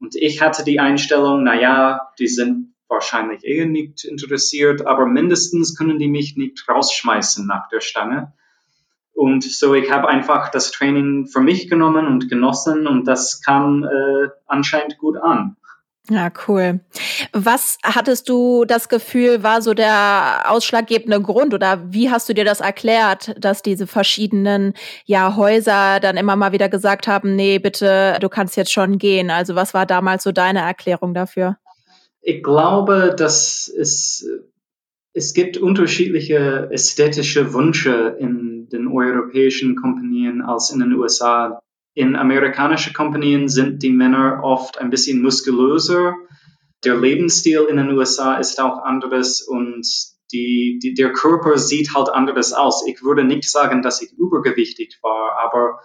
Und 0.00 0.14
ich 0.14 0.40
hatte 0.40 0.62
die 0.62 0.78
Einstellung, 0.78 1.42
na 1.42 1.60
ja, 1.60 2.08
die 2.20 2.28
sind 2.28 2.74
wahrscheinlich 2.88 3.44
eh 3.44 3.66
nicht 3.66 4.04
interessiert, 4.04 4.86
aber 4.86 5.06
mindestens 5.06 5.76
können 5.76 5.98
die 5.98 6.08
mich 6.08 6.36
nicht 6.36 6.66
rausschmeißen 6.68 7.46
nach 7.46 7.68
der 7.68 7.80
Stange. 7.80 8.32
Und 9.12 9.42
so, 9.42 9.74
ich 9.74 9.90
habe 9.90 10.08
einfach 10.08 10.48
das 10.50 10.70
Training 10.70 11.26
für 11.26 11.40
mich 11.40 11.68
genommen 11.68 12.06
und 12.06 12.30
genossen 12.30 12.86
und 12.86 13.08
das 13.08 13.42
kam 13.42 13.82
äh, 13.82 14.28
anscheinend 14.46 14.96
gut 14.98 15.16
an. 15.16 15.56
Ja, 16.10 16.32
cool. 16.46 16.80
Was 17.32 17.76
hattest 17.82 18.28
du 18.30 18.64
das 18.64 18.88
Gefühl, 18.88 19.42
war 19.42 19.60
so 19.60 19.74
der 19.74 20.44
ausschlaggebende 20.46 21.20
Grund 21.20 21.52
oder 21.52 21.92
wie 21.92 22.10
hast 22.10 22.28
du 22.28 22.34
dir 22.34 22.46
das 22.46 22.60
erklärt, 22.60 23.34
dass 23.38 23.62
diese 23.62 23.86
verschiedenen 23.86 24.72
ja, 25.04 25.36
Häuser 25.36 26.00
dann 26.00 26.16
immer 26.16 26.34
mal 26.34 26.52
wieder 26.52 26.70
gesagt 26.70 27.08
haben, 27.08 27.36
nee, 27.36 27.58
bitte, 27.58 28.16
du 28.20 28.28
kannst 28.30 28.56
jetzt 28.56 28.72
schon 28.72 28.96
gehen. 28.98 29.30
Also 29.30 29.54
was 29.54 29.74
war 29.74 29.84
damals 29.84 30.22
so 30.22 30.32
deine 30.32 30.60
Erklärung 30.60 31.12
dafür? 31.12 31.58
Ich 32.22 32.42
glaube, 32.42 33.14
dass 33.16 33.68
es, 33.68 34.26
es 35.12 35.34
gibt 35.34 35.58
unterschiedliche 35.58 36.68
ästhetische 36.72 37.52
Wünsche 37.52 38.16
in 38.18 38.68
den 38.70 38.88
europäischen 38.88 39.76
Kompanien 39.76 40.40
als 40.40 40.70
in 40.70 40.80
den 40.80 40.94
USA 40.94 41.60
in 41.98 42.14
amerikanischen 42.14 42.92
Kompanien 42.94 43.48
sind 43.48 43.82
die 43.82 43.90
Männer 43.90 44.44
oft 44.44 44.78
ein 44.78 44.88
bisschen 44.88 45.20
muskulöser. 45.20 46.14
Der 46.84 46.96
Lebensstil 46.96 47.66
in 47.68 47.76
den 47.76 47.90
USA 47.90 48.36
ist 48.36 48.60
auch 48.60 48.84
anderes 48.84 49.42
und 49.42 49.84
die, 50.30 50.78
die, 50.80 50.94
der 50.94 51.12
Körper 51.12 51.58
sieht 51.58 51.96
halt 51.96 52.08
anderes 52.08 52.52
aus. 52.52 52.86
Ich 52.86 53.02
würde 53.02 53.24
nicht 53.24 53.50
sagen, 53.50 53.82
dass 53.82 54.00
ich 54.00 54.12
übergewichtig 54.12 55.00
war, 55.02 55.38
aber 55.44 55.80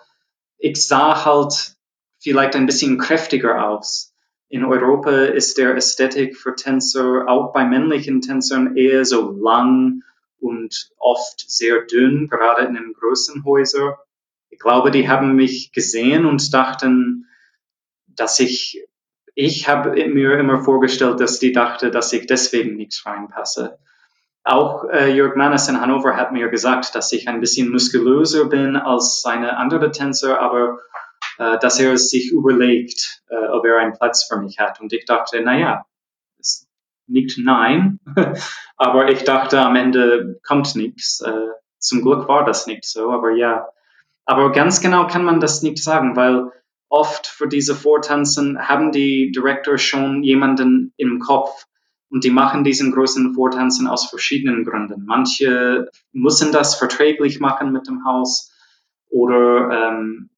ich 0.60 0.86
sah 0.86 1.26
halt 1.26 1.78
vielleicht 2.22 2.56
ein 2.56 2.68
bisschen 2.68 3.00
kräftiger 3.00 3.68
aus. 3.68 4.14
In 4.50 4.64
Europa 4.66 5.10
ist 5.10 5.58
der 5.58 5.76
Ästhetik 5.76 6.38
für 6.38 6.54
Tänzer 6.54 7.28
auch 7.28 7.54
bei 7.54 7.66
männlichen 7.66 8.22
Tänzern 8.22 8.78
eher 8.78 9.04
so 9.04 9.32
lang 9.32 10.04
und 10.40 10.92
oft 11.00 11.44
sehr 11.50 11.88
dünn, 11.88 12.28
gerade 12.28 12.68
in 12.68 12.76
den 12.76 12.94
großen 12.94 13.44
Häusern 13.46 13.96
ich 14.54 14.60
glaube, 14.60 14.92
die 14.92 15.10
haben 15.10 15.36
mich 15.36 15.72
gesehen 15.72 16.26
und 16.26 16.54
dachten, 16.54 17.28
dass 18.06 18.40
ich, 18.40 18.86
ich 19.34 19.68
habe 19.68 19.92
mir 20.08 20.38
immer 20.38 20.64
vorgestellt, 20.64 21.20
dass 21.20 21.40
die 21.40 21.52
dachte, 21.52 21.90
dass 21.90 22.14
ich 22.14 22.28
deswegen 22.28 22.76
nicht 22.76 23.04
reinpasse. 23.04 23.80
Auch 24.44 24.84
äh, 24.92 25.12
Jörg 25.12 25.36
Mannes 25.36 25.68
in 25.70 25.82
Hannover 25.82 26.16
hat 26.18 26.34
mir 26.34 26.50
gesagt, 26.50 26.94
dass 26.94 27.12
ich 27.14 27.28
ein 27.28 27.40
bisschen 27.40 27.72
muskulöser 27.72 28.46
bin 28.46 28.76
als 28.76 29.22
seine 29.22 29.58
andere 29.58 29.90
Tänzer, 29.90 30.40
aber 30.40 30.78
äh, 31.40 31.58
dass 31.58 31.80
er 31.80 31.98
sich 31.98 32.32
überlegt, 32.32 33.24
äh, 33.30 33.48
ob 33.48 33.66
er 33.66 33.80
einen 33.80 33.94
Platz 33.94 34.26
für 34.26 34.38
mich 34.38 34.60
hat. 34.60 34.80
Und 34.82 34.94
ich 34.94 35.06
dachte, 35.06 35.42
naja, 35.42 35.86
nicht 37.08 37.40
nein, 37.40 38.00
aber 38.78 39.10
ich 39.10 39.24
dachte, 39.24 39.60
am 39.62 39.76
Ende 39.76 40.40
kommt 40.46 40.76
nichts. 40.76 41.22
Äh, 41.22 41.48
zum 41.80 42.02
Glück 42.02 42.28
war 42.28 42.46
das 42.46 42.68
nicht 42.68 42.86
so, 42.86 43.10
aber 43.10 43.32
ja, 43.32 43.68
aber 44.26 44.52
ganz 44.52 44.82
genau 44.82 45.08
kann 45.08 45.24
man 45.24 45.40
das 45.40 45.64
nicht 45.64 45.84
sagen, 45.84 46.16
weil 46.16 46.52
oft 46.90 47.28
für 47.28 47.48
diese 47.48 47.76
Vortanzen 47.76 48.68
haben 48.68 48.92
die 48.92 49.32
Director 49.32 49.78
schon 49.78 50.24
jemanden 50.24 50.94
im 50.98 51.20
Kopf 51.20 51.66
und 52.10 52.24
die 52.24 52.30
machen 52.30 52.64
diesen 52.64 52.92
großen 52.92 53.34
Vortanzen 53.34 53.88
aus 53.88 54.08
verschiedenen 54.08 54.64
Gründen. 54.64 55.06
Manche 55.06 55.90
müssen 56.12 56.52
das 56.52 56.76
verträglich 56.76 57.40
machen 57.40 57.72
mit 57.72 57.88
dem 57.88 58.06
Haus 58.06 58.52
oder 59.10 59.72
ähm, 59.72 60.30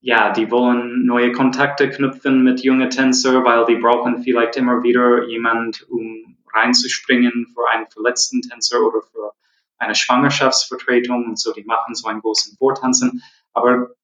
ja, 0.00 0.32
die 0.32 0.50
wollen 0.50 1.04
neue 1.04 1.30
Kontakte 1.30 1.90
knüpfen 1.90 2.42
mit 2.42 2.64
jungen 2.64 2.90
Tänzer, 2.90 3.44
weil 3.44 3.66
die 3.66 3.76
brauchen 3.76 4.22
vielleicht 4.22 4.56
immer 4.56 4.82
wieder 4.82 5.28
jemand, 5.28 5.86
um 5.88 6.36
reinzuspringen 6.52 7.46
für 7.54 7.68
einen 7.70 7.86
verletzten 7.88 8.42
Tänzer 8.42 8.80
oder 8.80 9.02
für 9.02 9.32
eine 9.80 9.94
Schwangerschaftsvertretung 9.94 11.24
und 11.24 11.38
so, 11.38 11.52
die 11.52 11.64
machen 11.64 11.94
so 11.94 12.08
einen 12.08 12.20
großen 12.20 12.56
Vortanzen. 12.56 13.22
Aber 13.52 13.94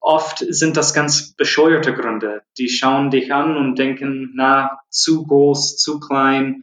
oft 0.00 0.38
sind 0.48 0.76
das 0.76 0.94
ganz 0.94 1.32
bescheuerte 1.34 1.94
Gründe. 1.94 2.42
Die 2.58 2.68
schauen 2.68 3.10
dich 3.10 3.32
an 3.32 3.56
und 3.56 3.76
denken, 3.76 4.32
na, 4.34 4.78
zu 4.90 5.26
groß, 5.26 5.76
zu 5.78 5.98
klein, 5.98 6.62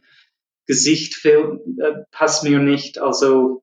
Gesicht 0.66 1.14
fehlt, 1.14 1.60
äh, 1.78 2.04
passt 2.10 2.44
mir 2.44 2.58
nicht. 2.58 2.98
Also 2.98 3.62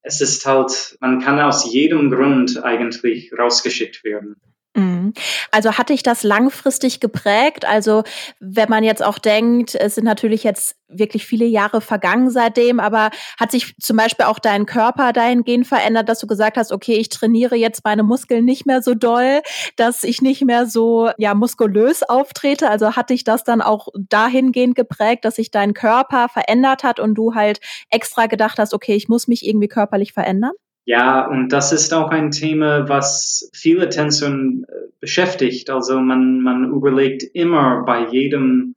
es 0.00 0.20
ist 0.20 0.46
halt, 0.46 0.96
man 1.00 1.20
kann 1.20 1.38
aus 1.38 1.70
jedem 1.70 2.10
Grund 2.10 2.62
eigentlich 2.64 3.32
rausgeschickt 3.38 4.02
werden. 4.04 4.40
Mhm. 4.74 5.12
Also 5.50 5.72
hatte 5.76 5.92
ich 5.92 6.02
das 6.02 6.22
langfristig 6.22 6.98
geprägt? 7.00 7.66
Also 7.66 8.04
wenn 8.40 8.70
man 8.70 8.84
jetzt 8.84 9.02
auch 9.04 9.18
denkt, 9.18 9.74
es 9.74 9.96
sind 9.96 10.04
natürlich 10.04 10.44
jetzt 10.44 10.76
wirklich 10.88 11.26
viele 11.26 11.44
Jahre 11.44 11.80
vergangen 11.82 12.30
seitdem, 12.30 12.80
aber 12.80 13.10
hat 13.38 13.50
sich 13.50 13.74
zum 13.80 13.96
Beispiel 13.98 14.24
auch 14.26 14.38
dein 14.38 14.64
Körper 14.66 15.12
dahingehend 15.12 15.66
verändert, 15.66 16.08
dass 16.08 16.20
du 16.20 16.26
gesagt 16.26 16.56
hast, 16.56 16.72
okay, 16.72 16.94
ich 16.94 17.10
trainiere 17.10 17.54
jetzt 17.56 17.84
meine 17.84 18.02
Muskeln 18.02 18.44
nicht 18.46 18.64
mehr 18.66 18.82
so 18.82 18.94
doll, 18.94 19.40
dass 19.76 20.04
ich 20.04 20.22
nicht 20.22 20.42
mehr 20.44 20.66
so 20.66 21.10
ja 21.18 21.34
muskulös 21.34 22.02
auftrete? 22.02 22.70
Also 22.70 22.96
hatte 22.96 23.12
ich 23.14 23.24
das 23.24 23.44
dann 23.44 23.60
auch 23.60 23.88
dahingehend 23.94 24.74
geprägt, 24.74 25.24
dass 25.26 25.36
sich 25.36 25.50
dein 25.50 25.74
Körper 25.74 26.28
verändert 26.30 26.82
hat 26.82 26.98
und 26.98 27.14
du 27.14 27.34
halt 27.34 27.60
extra 27.90 28.26
gedacht 28.26 28.58
hast, 28.58 28.72
okay, 28.72 28.94
ich 28.94 29.08
muss 29.08 29.28
mich 29.28 29.46
irgendwie 29.46 29.68
körperlich 29.68 30.12
verändern? 30.14 30.52
Ja, 30.84 31.26
und 31.28 31.50
das 31.50 31.72
ist 31.72 31.94
auch 31.94 32.10
ein 32.10 32.32
Thema, 32.32 32.88
was 32.88 33.48
viele 33.54 33.88
Tänzer 33.88 34.28
äh, 34.28 34.62
beschäftigt. 35.00 35.70
Also 35.70 36.00
man, 36.00 36.40
man 36.40 36.72
überlegt 36.72 37.22
immer 37.34 37.84
bei 37.84 38.08
jedem 38.08 38.74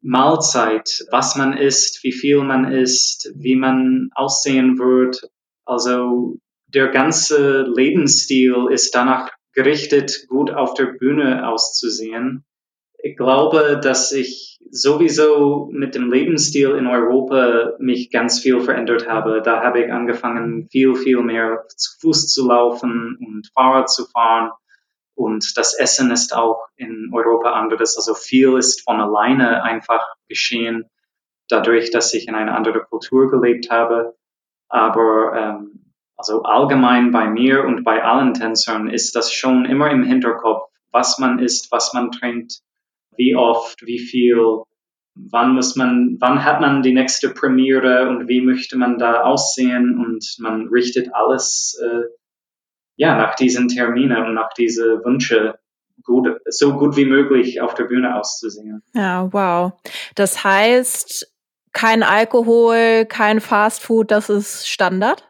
Mahlzeit, 0.00 1.04
was 1.10 1.36
man 1.36 1.56
isst, 1.56 2.02
wie 2.04 2.12
viel 2.12 2.42
man 2.42 2.72
isst, 2.72 3.32
wie 3.34 3.56
man 3.56 4.10
aussehen 4.14 4.78
wird. 4.78 5.28
Also 5.66 6.38
der 6.68 6.88
ganze 6.88 7.62
Lebensstil 7.62 8.68
ist 8.70 8.94
danach 8.94 9.30
gerichtet, 9.52 10.26
gut 10.28 10.50
auf 10.50 10.74
der 10.74 10.86
Bühne 10.86 11.46
auszusehen. 11.48 12.44
Ich 13.02 13.16
glaube, 13.16 13.80
dass 13.82 14.12
ich 14.12 14.58
sowieso 14.70 15.68
mit 15.72 15.94
dem 15.94 16.10
Lebensstil 16.10 16.70
in 16.70 16.86
Europa 16.86 17.72
mich 17.78 18.10
ganz 18.10 18.40
viel 18.40 18.60
verändert 18.60 19.08
habe. 19.08 19.42
Da 19.42 19.62
habe 19.62 19.84
ich 19.84 19.92
angefangen, 19.92 20.68
viel, 20.70 20.94
viel 20.94 21.22
mehr 21.22 21.64
zu 21.68 21.98
Fuß 22.00 22.32
zu 22.32 22.48
laufen 22.48 23.16
und 23.20 23.50
Fahrrad 23.54 23.90
zu 23.90 24.06
fahren. 24.06 24.50
Und 25.14 25.56
das 25.56 25.74
Essen 25.74 26.10
ist 26.10 26.34
auch 26.34 26.66
in 26.76 27.10
Europa 27.12 27.52
anderes. 27.52 27.96
Also 27.96 28.14
viel 28.14 28.56
ist 28.56 28.82
von 28.82 29.00
alleine 29.00 29.62
einfach 29.62 30.04
geschehen, 30.28 30.90
dadurch, 31.48 31.90
dass 31.90 32.12
ich 32.12 32.28
in 32.28 32.34
einer 32.34 32.54
anderen 32.54 32.82
Kultur 32.82 33.30
gelebt 33.30 33.70
habe. 33.70 34.16
Aber 34.68 35.32
ähm, 35.34 35.92
also 36.16 36.42
allgemein 36.42 37.12
bei 37.12 37.28
mir 37.28 37.64
und 37.64 37.84
bei 37.84 38.02
allen 38.02 38.34
Tänzern 38.34 38.90
ist 38.90 39.14
das 39.16 39.32
schon 39.32 39.64
immer 39.64 39.90
im 39.90 40.02
Hinterkopf, 40.02 40.70
was 40.90 41.18
man 41.18 41.38
isst, 41.38 41.70
was 41.70 41.92
man 41.92 42.10
trinkt, 42.10 42.60
wie 43.16 43.34
oft, 43.34 43.84
wie 43.86 43.98
viel, 43.98 44.36
wann 45.14 45.54
muss 45.54 45.76
man, 45.76 46.16
wann 46.20 46.44
hat 46.44 46.60
man 46.60 46.82
die 46.82 46.94
nächste 46.94 47.30
Premiere 47.30 48.08
und 48.08 48.28
wie 48.28 48.40
möchte 48.40 48.76
man 48.76 48.98
da 48.98 49.22
aussehen 49.22 49.98
und 49.98 50.24
man 50.38 50.68
richtet 50.68 51.14
alles 51.14 51.80
äh, 51.82 52.02
ja 52.96 53.16
nach 53.16 53.34
diesen 53.34 53.68
Terminen 53.68 54.24
und 54.24 54.34
nach 54.34 54.52
diese 54.56 55.04
Wünsche 55.04 55.58
gut, 56.02 56.28
so 56.46 56.74
gut 56.74 56.96
wie 56.96 57.04
möglich 57.04 57.60
auf 57.60 57.74
der 57.74 57.84
Bühne 57.84 58.16
auszusehen. 58.16 58.82
Ja, 58.94 59.28
wow. 59.32 59.72
Das 60.14 60.44
heißt, 60.44 61.32
kein 61.72 62.02
Alkohol, 62.02 63.04
kein 63.06 63.40
Fastfood, 63.40 64.10
das 64.10 64.30
ist 64.30 64.66
Standard? 64.68 65.22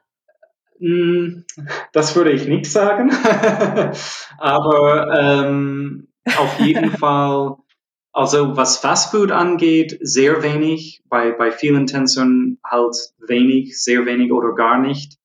Hm, 0.78 1.44
das 1.92 2.14
würde 2.14 2.32
ich 2.32 2.46
nicht 2.46 2.70
sagen. 2.70 3.10
Aber 4.38 5.18
ähm, 5.18 6.08
auf 6.38 6.60
jeden 6.60 6.90
Fall, 6.98 7.56
also 8.16 8.56
was 8.56 8.78
Fastfood 8.78 9.30
angeht, 9.30 9.98
sehr 10.00 10.42
wenig. 10.42 11.02
Bei, 11.10 11.32
bei 11.32 11.52
vielen 11.52 11.86
Tänzern 11.86 12.56
halt 12.64 12.96
wenig, 13.18 13.78
sehr 13.78 14.06
wenig 14.06 14.32
oder 14.32 14.54
gar 14.54 14.78
nicht. 14.78 15.18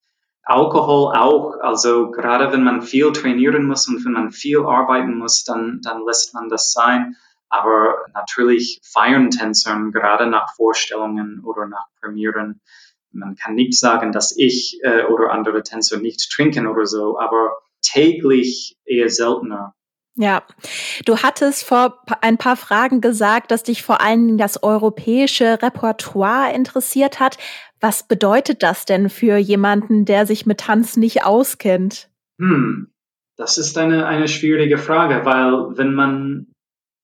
Alkohol 0.43 1.15
auch. 1.15 1.53
Also 1.61 2.11
gerade 2.11 2.51
wenn 2.51 2.65
man 2.65 2.81
viel 2.81 3.13
trainieren 3.13 3.65
muss 3.65 3.87
und 3.87 4.03
wenn 4.03 4.11
man 4.11 4.31
viel 4.31 4.65
arbeiten 4.65 5.17
muss, 5.17 5.45
dann, 5.45 5.79
dann 5.81 6.05
lässt 6.05 6.33
man 6.33 6.49
das 6.49 6.73
sein. 6.73 7.15
Aber 7.47 7.95
natürlich 8.13 8.81
feiern 8.83 9.29
Tänzern 9.29 9.93
gerade 9.93 10.27
nach 10.27 10.53
Vorstellungen 10.57 11.41
oder 11.45 11.67
nach 11.67 11.85
Premieren. 12.01 12.59
Man 13.13 13.35
kann 13.37 13.55
nicht 13.55 13.79
sagen, 13.79 14.11
dass 14.11 14.35
ich 14.35 14.79
äh, 14.83 15.05
oder 15.05 15.31
andere 15.31 15.63
Tänzer 15.63 15.97
nicht 15.97 16.29
trinken 16.29 16.67
oder 16.67 16.85
so, 16.85 17.17
aber 17.17 17.57
täglich 17.81 18.77
eher 18.83 19.09
seltener. 19.09 19.75
Ja, 20.15 20.43
du 21.05 21.17
hattest 21.17 21.63
vor 21.63 22.01
ein 22.21 22.37
paar 22.37 22.57
Fragen 22.57 22.99
gesagt, 22.99 23.49
dass 23.49 23.63
dich 23.63 23.81
vor 23.81 24.01
allem 24.01 24.37
das 24.37 24.61
europäische 24.61 25.61
Repertoire 25.61 26.53
interessiert 26.53 27.19
hat. 27.19 27.37
Was 27.79 28.07
bedeutet 28.07 28.61
das 28.61 28.85
denn 28.85 29.09
für 29.09 29.37
jemanden, 29.37 30.05
der 30.05 30.25
sich 30.25 30.45
mit 30.45 30.59
Tanz 30.59 30.97
nicht 30.97 31.23
auskennt? 31.23 32.09
Hm, 32.39 32.91
das 33.37 33.57
ist 33.57 33.77
eine, 33.77 34.05
eine 34.05 34.27
schwierige 34.27 34.77
Frage, 34.77 35.25
weil 35.25 35.77
wenn 35.77 35.93
man 35.93 36.47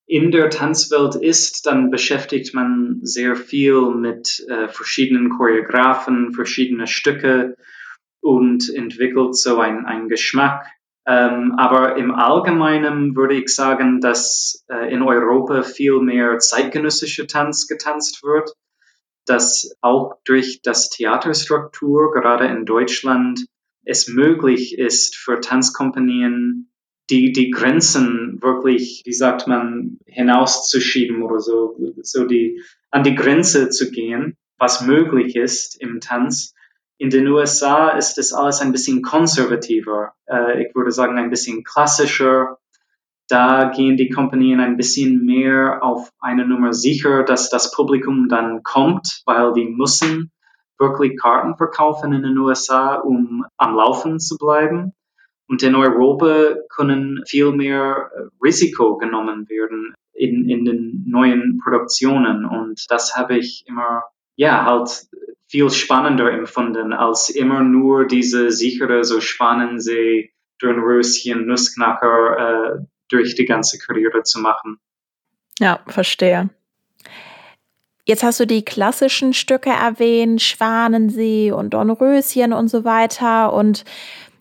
in 0.06 0.32
der 0.32 0.50
Tanzwelt 0.50 1.16
ist, 1.16 1.66
dann 1.66 1.92
beschäftigt 1.92 2.54
man 2.54 3.00
sehr 3.02 3.36
viel 3.36 3.92
mit 3.92 4.46
äh, 4.48 4.68
verschiedenen 4.70 5.30
Choreografen, 5.30 6.34
verschiedene 6.34 6.88
Stücke 6.88 7.58
und 8.22 8.70
entwickelt 8.74 9.36
so 9.36 9.60
einen 9.60 10.08
Geschmack. 10.08 10.66
Ähm, 11.08 11.56
aber 11.58 11.96
im 11.96 12.14
Allgemeinen 12.14 13.16
würde 13.16 13.36
ich 13.36 13.48
sagen, 13.48 14.02
dass 14.02 14.66
äh, 14.70 14.94
in 14.94 15.02
Europa 15.02 15.64
viel 15.64 16.02
mehr 16.02 16.38
zeitgenössische 16.40 17.28
Tanz 17.28 17.68
getanzt 17.68 18.24
wird, 18.24 18.52
dass 19.26 19.74
auch 19.80 20.16
durch 20.26 20.62
das 20.62 20.90
Theaterstruktur, 20.90 22.12
gerade 22.12 22.48
in 22.48 22.66
Deutschland, 22.66 23.46
es 23.86 24.10
möglich 24.10 24.78
ist 24.78 25.16
für 25.16 25.40
Tanzkompanien 25.40 26.70
die, 27.10 27.32
die 27.32 27.52
Grenzen 27.52 28.40
wirklich, 28.42 29.04
wie 29.06 29.14
sagt 29.14 29.48
man, 29.48 30.00
hinauszuschieben 30.06 31.24
oder 31.24 31.40
so, 31.40 31.78
so 32.02 32.26
die, 32.26 32.62
an 32.92 33.04
die 33.04 33.16
Grenze 33.16 33.70
zu 33.70 33.92
gehen, 33.92 34.36
was 34.58 34.86
möglich 34.86 35.38
ist 35.38 35.80
im 35.80 36.02
Tanz. 36.02 36.54
In 37.00 37.10
den 37.10 37.28
USA 37.28 37.90
ist 37.90 38.18
das 38.18 38.34
alles 38.34 38.60
ein 38.62 38.72
bisschen 38.72 39.02
konservativer. 39.04 40.14
Äh, 40.26 40.64
ich 40.64 40.76
würde 40.76 40.92
sagen, 40.92 41.18
ein 41.18 41.30
bisschen 41.30 41.64
klassischer. 41.64 42.58
Da 43.28 43.72
gehen 43.76 43.98
die 43.98 44.10
Kompanien 44.10 44.60
ein 44.60 44.78
bisschen 44.78 45.26
mehr 45.26 45.84
auf 45.84 46.12
eine 46.20 46.48
Nummer 46.48 46.74
sicher, 46.74 47.24
dass 47.24 47.50
das 47.50 47.72
Publikum 47.72 48.30
dann 48.30 48.64
kommt, 48.64 49.22
weil 49.26 49.54
die 49.54 49.66
müssen 49.66 50.32
wirklich 50.80 51.20
Karten 51.20 51.56
verkaufen 51.58 52.14
in 52.14 52.24
den 52.24 52.38
USA, 52.38 52.96
um 52.96 53.46
am 53.58 53.76
Laufen 53.76 54.20
zu 54.20 54.38
bleiben. 54.38 54.94
Und 55.48 55.64
in 55.64 55.76
Europa 55.76 56.56
können 56.70 57.24
viel 57.26 57.52
mehr 57.52 58.10
äh, 58.14 58.22
Risiko 58.44 58.98
genommen 58.98 59.48
werden 59.50 59.94
in, 60.14 60.50
in 60.50 60.66
den 60.66 61.04
neuen 61.08 61.60
Produktionen. 61.64 62.46
Und 62.46 62.86
das 62.90 63.16
habe 63.16 63.38
ich 63.38 63.64
immer, 63.68 64.04
ja, 64.36 64.66
halt 64.66 65.08
viel 65.48 65.70
spannender 65.70 66.32
empfunden, 66.32 66.94
als 66.94 67.30
immer 67.30 67.62
nur 67.62 68.06
diese 68.06 68.52
sichere, 68.52 69.04
so 69.04 69.22
spannende 69.22 69.82
sie 69.82 70.32
Dornröschen, 70.60 71.46
Nussknacker 71.46 72.80
äh, 72.80 72.86
durch 73.10 73.36
die 73.36 73.46
ganze 73.46 73.78
Karriere 73.78 74.24
zu 74.24 74.40
machen. 74.40 74.80
Ja, 75.60 75.80
verstehe. 75.88 76.50
Jetzt 78.06 78.24
hast 78.24 78.40
du 78.40 78.48
die 78.48 78.64
klassischen 78.64 79.34
Stücke 79.34 79.70
erwähnt, 79.70 80.42
Schwanensee 80.42 81.52
und 81.52 81.74
Dornröschen 81.74 82.54
und 82.54 82.70
so 82.70 82.86
weiter. 82.86 83.52
Und 83.52 83.84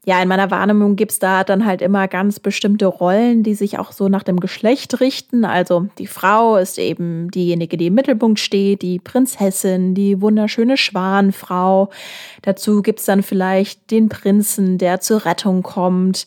ja, 0.08 0.22
in 0.22 0.28
meiner 0.28 0.52
Wahrnehmung 0.52 0.94
gibt's 0.94 1.18
da 1.18 1.42
dann 1.42 1.66
halt 1.66 1.82
immer 1.82 2.06
ganz 2.06 2.38
bestimmte 2.38 2.86
Rollen, 2.86 3.42
die 3.42 3.54
sich 3.54 3.80
auch 3.80 3.90
so 3.90 4.08
nach 4.08 4.22
dem 4.22 4.38
Geschlecht 4.38 5.00
richten. 5.00 5.44
Also 5.44 5.88
die 5.98 6.06
Frau 6.06 6.56
ist 6.58 6.78
eben 6.78 7.28
diejenige, 7.32 7.76
die 7.76 7.88
im 7.88 7.94
Mittelpunkt 7.94 8.38
steht, 8.38 8.82
die 8.82 9.00
Prinzessin, 9.00 9.96
die 9.96 10.20
wunderschöne 10.20 10.76
Schwanfrau. 10.76 11.90
Dazu 12.42 12.82
gibt's 12.82 13.04
dann 13.04 13.24
vielleicht 13.24 13.90
den 13.90 14.08
Prinzen, 14.08 14.78
der 14.78 15.00
zur 15.00 15.24
Rettung 15.24 15.64
kommt. 15.64 16.24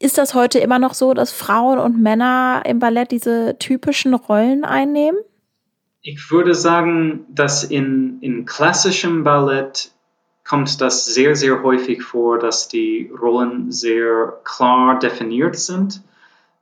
Ist 0.00 0.18
das 0.18 0.34
heute 0.34 0.58
immer 0.58 0.80
noch 0.80 0.94
so, 0.94 1.14
dass 1.14 1.30
Frauen 1.30 1.78
und 1.78 2.02
Männer 2.02 2.64
im 2.66 2.80
Ballett 2.80 3.12
diese 3.12 3.56
typischen 3.60 4.14
Rollen 4.14 4.64
einnehmen? 4.64 5.20
Ich 6.02 6.32
würde 6.32 6.56
sagen, 6.56 7.24
dass 7.28 7.62
in, 7.62 8.18
in 8.20 8.46
klassischem 8.46 9.22
Ballett 9.22 9.92
kommt 10.50 10.80
das 10.80 11.04
sehr, 11.04 11.36
sehr 11.36 11.62
häufig 11.62 12.02
vor, 12.02 12.40
dass 12.40 12.66
die 12.66 13.08
Rollen 13.08 13.70
sehr 13.70 14.40
klar 14.42 14.98
definiert 14.98 15.54
sind. 15.54 16.02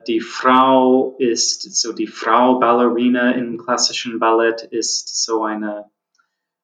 Die 0.07 0.19
Frau 0.19 1.15
ist, 1.17 1.63
so 1.75 1.91
die 1.91 2.05
Frau 2.05 2.59
Ballerina 2.59 3.31
im 3.31 3.57
klassischen 3.57 4.19
Ballett 4.19 4.61
ist 4.61 5.25
so 5.25 5.43
eine, 5.43 5.85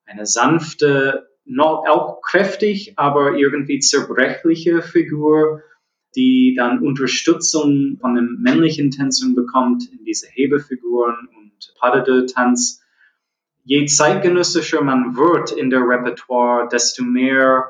eine 0.05 0.27
sanfte, 0.27 1.27
noch 1.45 1.87
auch 1.87 2.21
kräftig, 2.21 2.93
aber 2.95 3.33
irgendwie 3.33 3.79
zerbrechliche 3.79 4.83
Figur, 4.83 5.63
die 6.15 6.53
dann 6.55 6.83
Unterstützung 6.83 7.97
von 7.99 8.13
den 8.13 8.37
männlichen 8.39 8.91
Tänzern 8.91 9.33
bekommt 9.33 9.91
in 9.91 10.05
diese 10.05 10.27
Hebefiguren 10.27 11.27
und 11.35 11.73
Pas 11.79 12.03
de 12.03 12.27
Tanz 12.27 12.84
je 13.65 13.85
zeitgenössischer 13.87 14.81
man 14.81 15.17
wird 15.17 15.51
in 15.51 15.69
der 15.69 15.81
Repertoire, 15.81 16.67
desto 16.69 17.03
mehr 17.03 17.65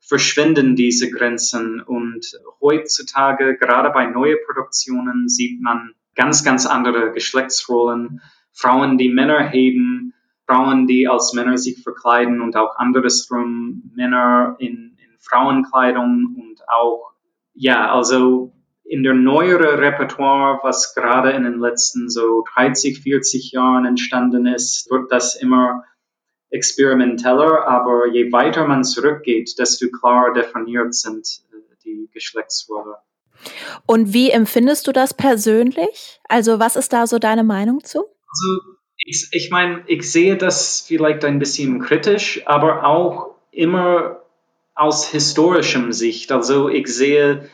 verschwinden 0.00 0.76
diese 0.76 1.10
Grenzen. 1.10 1.80
Und 1.80 2.38
heutzutage, 2.60 3.56
gerade 3.56 3.90
bei 3.90 4.06
neuen 4.06 4.38
Produktionen, 4.46 5.28
sieht 5.28 5.60
man 5.60 5.94
ganz, 6.14 6.44
ganz 6.44 6.66
andere 6.66 7.12
Geschlechtsrollen. 7.12 8.20
Frauen, 8.52 8.96
die 8.96 9.08
Männer 9.08 9.48
heben, 9.48 10.14
Frauen, 10.46 10.86
die 10.86 11.08
als 11.08 11.32
Männer 11.34 11.58
sich 11.58 11.82
verkleiden 11.82 12.40
und 12.40 12.56
auch 12.56 12.76
andersrum 12.76 13.90
Männer 13.94 14.56
in, 14.60 14.96
in 14.98 15.18
Frauenkleidung 15.18 16.36
und 16.38 16.60
auch, 16.68 17.12
ja, 17.54 17.92
also 17.92 18.52
in 18.84 19.02
der 19.02 19.14
neueren 19.14 19.78
Repertoire, 19.78 20.60
was 20.62 20.94
gerade 20.94 21.30
in 21.30 21.44
den 21.44 21.58
letzten 21.58 22.10
so 22.10 22.44
30, 22.54 23.00
40 23.00 23.52
Jahren 23.52 23.86
entstanden 23.86 24.46
ist, 24.46 24.90
wird 24.90 25.10
das 25.10 25.36
immer 25.36 25.84
experimenteller, 26.50 27.66
aber 27.66 28.06
je 28.06 28.30
weiter 28.30 28.66
man 28.66 28.84
zurückgeht, 28.84 29.58
desto 29.58 29.88
klarer 29.88 30.32
definiert 30.34 30.94
sind 30.94 31.26
äh, 31.52 31.76
die 31.84 32.08
Geschlechtsrolle. 32.12 32.96
Und 33.86 34.12
wie 34.12 34.30
empfindest 34.30 34.86
du 34.86 34.92
das 34.92 35.14
persönlich? 35.14 36.20
Also 36.28 36.60
was 36.60 36.76
ist 36.76 36.92
da 36.92 37.06
so 37.06 37.18
deine 37.18 37.42
Meinung 37.42 37.82
zu? 37.82 38.04
Also 38.04 38.60
ich, 39.04 39.28
ich 39.32 39.50
meine, 39.50 39.82
ich 39.86 40.10
sehe 40.10 40.36
das 40.36 40.84
vielleicht 40.86 41.24
ein 41.24 41.38
bisschen 41.38 41.80
kritisch, 41.80 42.42
aber 42.46 42.84
auch 42.86 43.34
immer 43.50 44.22
aus 44.74 45.08
historischem 45.08 45.92
Sicht. 45.92 46.32
Also 46.32 46.68
ich 46.68 46.86
sehe 46.86 47.48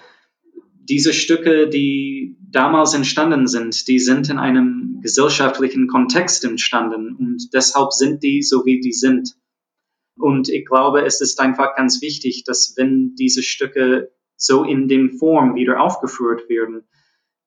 diese 0.91 1.15
Stücke, 1.15 1.69
die 1.69 2.37
damals 2.51 2.95
entstanden 2.95 3.47
sind, 3.47 3.87
die 3.87 4.01
sind 4.01 4.29
in 4.29 4.39
einem 4.39 4.99
gesellschaftlichen 5.03 5.87
Kontext 5.87 6.45
entstanden 6.45 7.15
und 7.17 7.55
deshalb 7.55 7.93
sind 7.93 8.25
die 8.25 8.43
so, 8.43 8.65
wie 8.67 8.81
die 8.81 8.93
sind. 8.93 9.37
Und 10.17 10.49
ich 10.49 10.67
glaube, 10.67 11.07
es 11.07 11.21
ist 11.21 11.39
einfach 11.39 11.77
ganz 11.77 12.03
wichtig, 12.03 12.43
dass 12.45 12.75
wenn 12.77 13.15
diese 13.15 13.45
Stücke 13.45 14.11
so 14.37 14.65
in 14.65 14.89
dem 14.89 15.13
Form 15.13 15.55
wieder 15.55 15.81
aufgeführt 15.81 16.49
werden, 16.49 16.89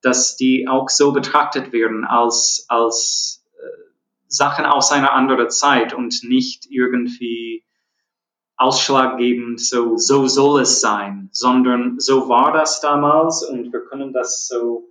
dass 0.00 0.36
die 0.36 0.66
auch 0.66 0.88
so 0.88 1.12
betrachtet 1.12 1.72
werden 1.72 2.04
als, 2.04 2.64
als 2.68 3.44
äh, 3.58 3.66
Sachen 4.26 4.64
aus 4.64 4.90
einer 4.90 5.12
anderen 5.12 5.50
Zeit 5.50 5.92
und 5.92 6.24
nicht 6.24 6.66
irgendwie 6.70 7.63
ausschlaggebend, 8.56 9.60
so, 9.60 9.96
so 9.96 10.26
soll 10.26 10.62
es 10.62 10.80
sein, 10.80 11.28
sondern 11.32 11.98
so 11.98 12.28
war 12.28 12.52
das 12.52 12.80
damals 12.80 13.42
und 13.42 13.72
wir 13.72 13.80
können 13.80 14.12
das 14.12 14.46
so, 14.46 14.88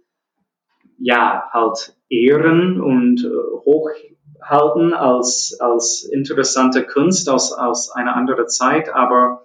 ja, 0.98 1.50
halt 1.52 1.96
ehren 2.10 2.82
und 2.82 3.24
äh, 3.24 3.30
hochhalten 3.66 4.94
als, 4.94 5.58
als 5.60 6.04
interessante 6.04 6.84
Kunst 6.86 7.30
aus, 7.30 7.54
aus 7.54 7.92
einer 7.92 8.16
anderen 8.16 8.48
Zeit, 8.50 8.94
aber 8.94 9.44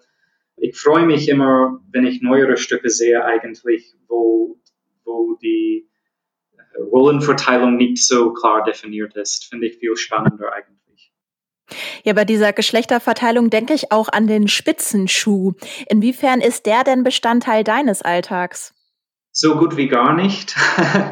ich 0.57 0.77
freue 0.79 1.07
mich 1.07 1.29
immer, 1.29 1.81
wenn 1.91 2.05
ich 2.05 2.21
neuere 2.21 2.57
Stücke 2.57 2.91
sehe, 2.91 3.25
eigentlich, 3.25 3.95
wo, 4.09 4.59
wo 5.05 5.37
die 5.37 5.89
Rollenverteilung 6.79 7.77
nicht 7.77 8.05
so 8.07 8.33
klar 8.33 8.65
definiert 8.65 9.17
ist. 9.17 9.45
Finde 9.45 9.67
ich 9.67 9.79
viel 9.79 9.97
spannender 9.97 10.53
eigentlich. 10.53 10.78
Ja, 12.05 12.13
bei 12.13 12.25
dieser 12.25 12.53
Geschlechterverteilung 12.53 13.51
denke 13.51 13.75
ich 13.75 13.93
auch 13.93 14.09
an 14.09 14.27
den 14.27 14.49
Spitzenschuh. 14.49 15.53
Inwiefern 15.89 16.41
ist 16.41 16.67
der 16.67 16.85
denn 16.85 17.05
Bestandteil 17.05 17.65
deines 17.65 18.03
Alltags? 18.03 18.75
So 19.33 19.57
gut 19.57 19.77
wie 19.77 19.89
gar 19.89 20.15
nicht. 20.15 20.57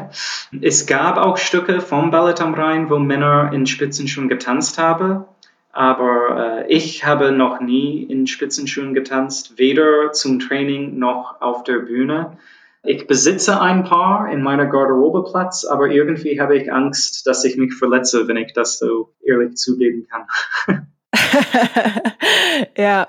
es 0.61 0.85
gab 0.85 1.17
auch 1.17 1.37
Stücke 1.37 1.79
vom 1.79 2.11
Ballett 2.11 2.41
am 2.41 2.53
Rhein, 2.53 2.89
wo 2.89 2.99
Männer 2.99 3.51
in 3.53 3.65
Spitzenschuhen 3.65 4.27
getanzt 4.27 4.77
haben. 4.77 5.25
Aber 5.71 6.65
äh, 6.67 6.73
ich 6.73 7.05
habe 7.05 7.31
noch 7.31 7.61
nie 7.61 8.03
in 8.03 8.25
Spitzenschuhen 8.25 8.93
getanzt, 8.93 9.57
weder 9.57 10.11
zum 10.11 10.39
Training 10.39 10.97
noch 10.97 11.39
auf 11.39 11.63
der 11.63 11.77
Bühne. 11.79 12.37
Ich 12.83 13.07
besitze 13.07 13.59
ein 13.59 13.83
paar 13.83 14.31
in 14.31 14.41
meiner 14.41 14.67
Garderobeplatz, 14.67 15.65
aber 15.65 15.87
irgendwie 15.87 16.39
habe 16.39 16.57
ich 16.57 16.71
Angst, 16.71 17.27
dass 17.27 17.43
ich 17.43 17.57
mich 17.57 17.73
verletze, 17.73 18.27
wenn 18.27 18.37
ich 18.37 18.53
das 18.53 18.79
so 18.79 19.13
ehrlich 19.25 19.55
zugeben 19.55 20.07
kann. 20.09 20.27
ja. 22.77 23.07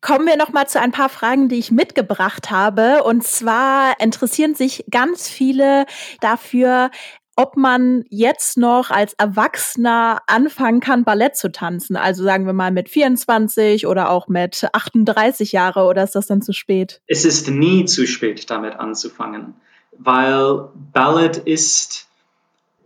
Kommen 0.00 0.26
wir 0.26 0.36
noch 0.36 0.52
mal 0.52 0.68
zu 0.68 0.80
ein 0.80 0.92
paar 0.92 1.08
Fragen, 1.08 1.48
die 1.48 1.58
ich 1.58 1.72
mitgebracht 1.72 2.50
habe. 2.50 3.02
Und 3.02 3.24
zwar 3.24 4.00
interessieren 4.00 4.54
sich 4.54 4.84
ganz 4.90 5.28
viele 5.28 5.86
dafür, 6.20 6.90
ob 7.36 7.56
man 7.56 8.04
jetzt 8.08 8.56
noch 8.56 8.90
als 8.90 9.12
Erwachsener 9.14 10.22
anfangen 10.26 10.80
kann, 10.80 11.04
Ballett 11.04 11.36
zu 11.36 11.52
tanzen. 11.52 11.96
Also 11.96 12.24
sagen 12.24 12.46
wir 12.46 12.54
mal 12.54 12.72
mit 12.72 12.88
24 12.88 13.86
oder 13.86 14.10
auch 14.10 14.26
mit 14.26 14.66
38 14.72 15.52
Jahre 15.52 15.84
oder 15.84 16.02
ist 16.02 16.14
das 16.14 16.26
dann 16.26 16.40
zu 16.40 16.54
spät? 16.54 17.02
Es 17.06 17.26
ist 17.26 17.50
nie 17.50 17.84
zu 17.84 18.06
spät, 18.06 18.50
damit 18.50 18.74
anzufangen, 18.76 19.54
weil 19.92 20.70
Ballett 20.92 21.36
ist, 21.36 22.08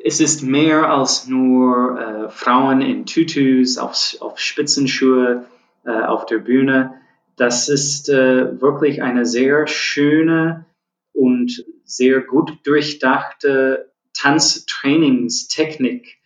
es 0.05 0.21
ist 0.21 0.43
mehr 0.43 0.91
als 0.91 1.29
nur 1.29 2.01
äh, 2.01 2.29
Frauen 2.31 2.83
in 2.83 3.07
Tutus, 3.07 3.79
auf, 3.79 4.17
auf 4.19 4.41
Spitzenschuhe, 4.41 5.45
äh, 5.85 5.91
auf 5.91 6.27
der 6.27 6.39
Bühne. 6.39 6.95
Das 7.37 7.69
ist 7.69 8.09
äh, 8.09 8.61
wirklich 8.61 9.01
eine 9.01 9.27
sehr 9.27 9.69
schöne 9.69 10.67
und 11.13 11.65
sehr 11.85 12.21
gut 12.21 12.59
durchdachte 12.65 13.90
Tanztrainingstechnik, 14.15 16.21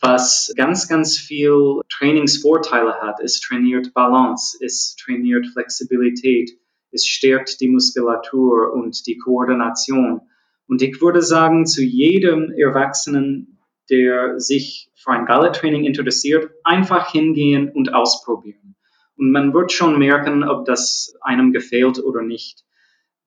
was 0.00 0.52
ganz, 0.56 0.88
ganz 0.88 1.16
viel 1.16 1.80
Trainingsvorteile 1.88 3.00
hat. 3.00 3.20
Es 3.20 3.40
trainiert 3.40 3.94
Balance, 3.94 4.58
es 4.64 4.96
trainiert 4.96 5.46
Flexibilität, 5.48 6.50
es 6.90 7.06
stärkt 7.06 7.60
die 7.60 7.68
Muskulatur 7.68 8.72
und 8.72 9.06
die 9.06 9.18
Koordination. 9.18 10.22
Und 10.66 10.82
ich 10.82 11.00
würde 11.00 11.22
sagen, 11.22 11.66
zu 11.66 11.82
jedem 11.82 12.52
Erwachsenen, 12.52 13.58
der 13.90 14.38
sich 14.38 14.90
für 14.94 15.12
ein 15.12 15.26
Balletttraining 15.26 15.84
interessiert, 15.84 16.50
einfach 16.64 17.10
hingehen 17.10 17.70
und 17.70 17.94
ausprobieren. 17.94 18.76
Und 19.16 19.32
man 19.32 19.52
wird 19.52 19.72
schon 19.72 19.98
merken, 19.98 20.44
ob 20.44 20.64
das 20.64 21.16
einem 21.22 21.52
gefällt 21.52 21.98
oder 21.98 22.22
nicht 22.22 22.64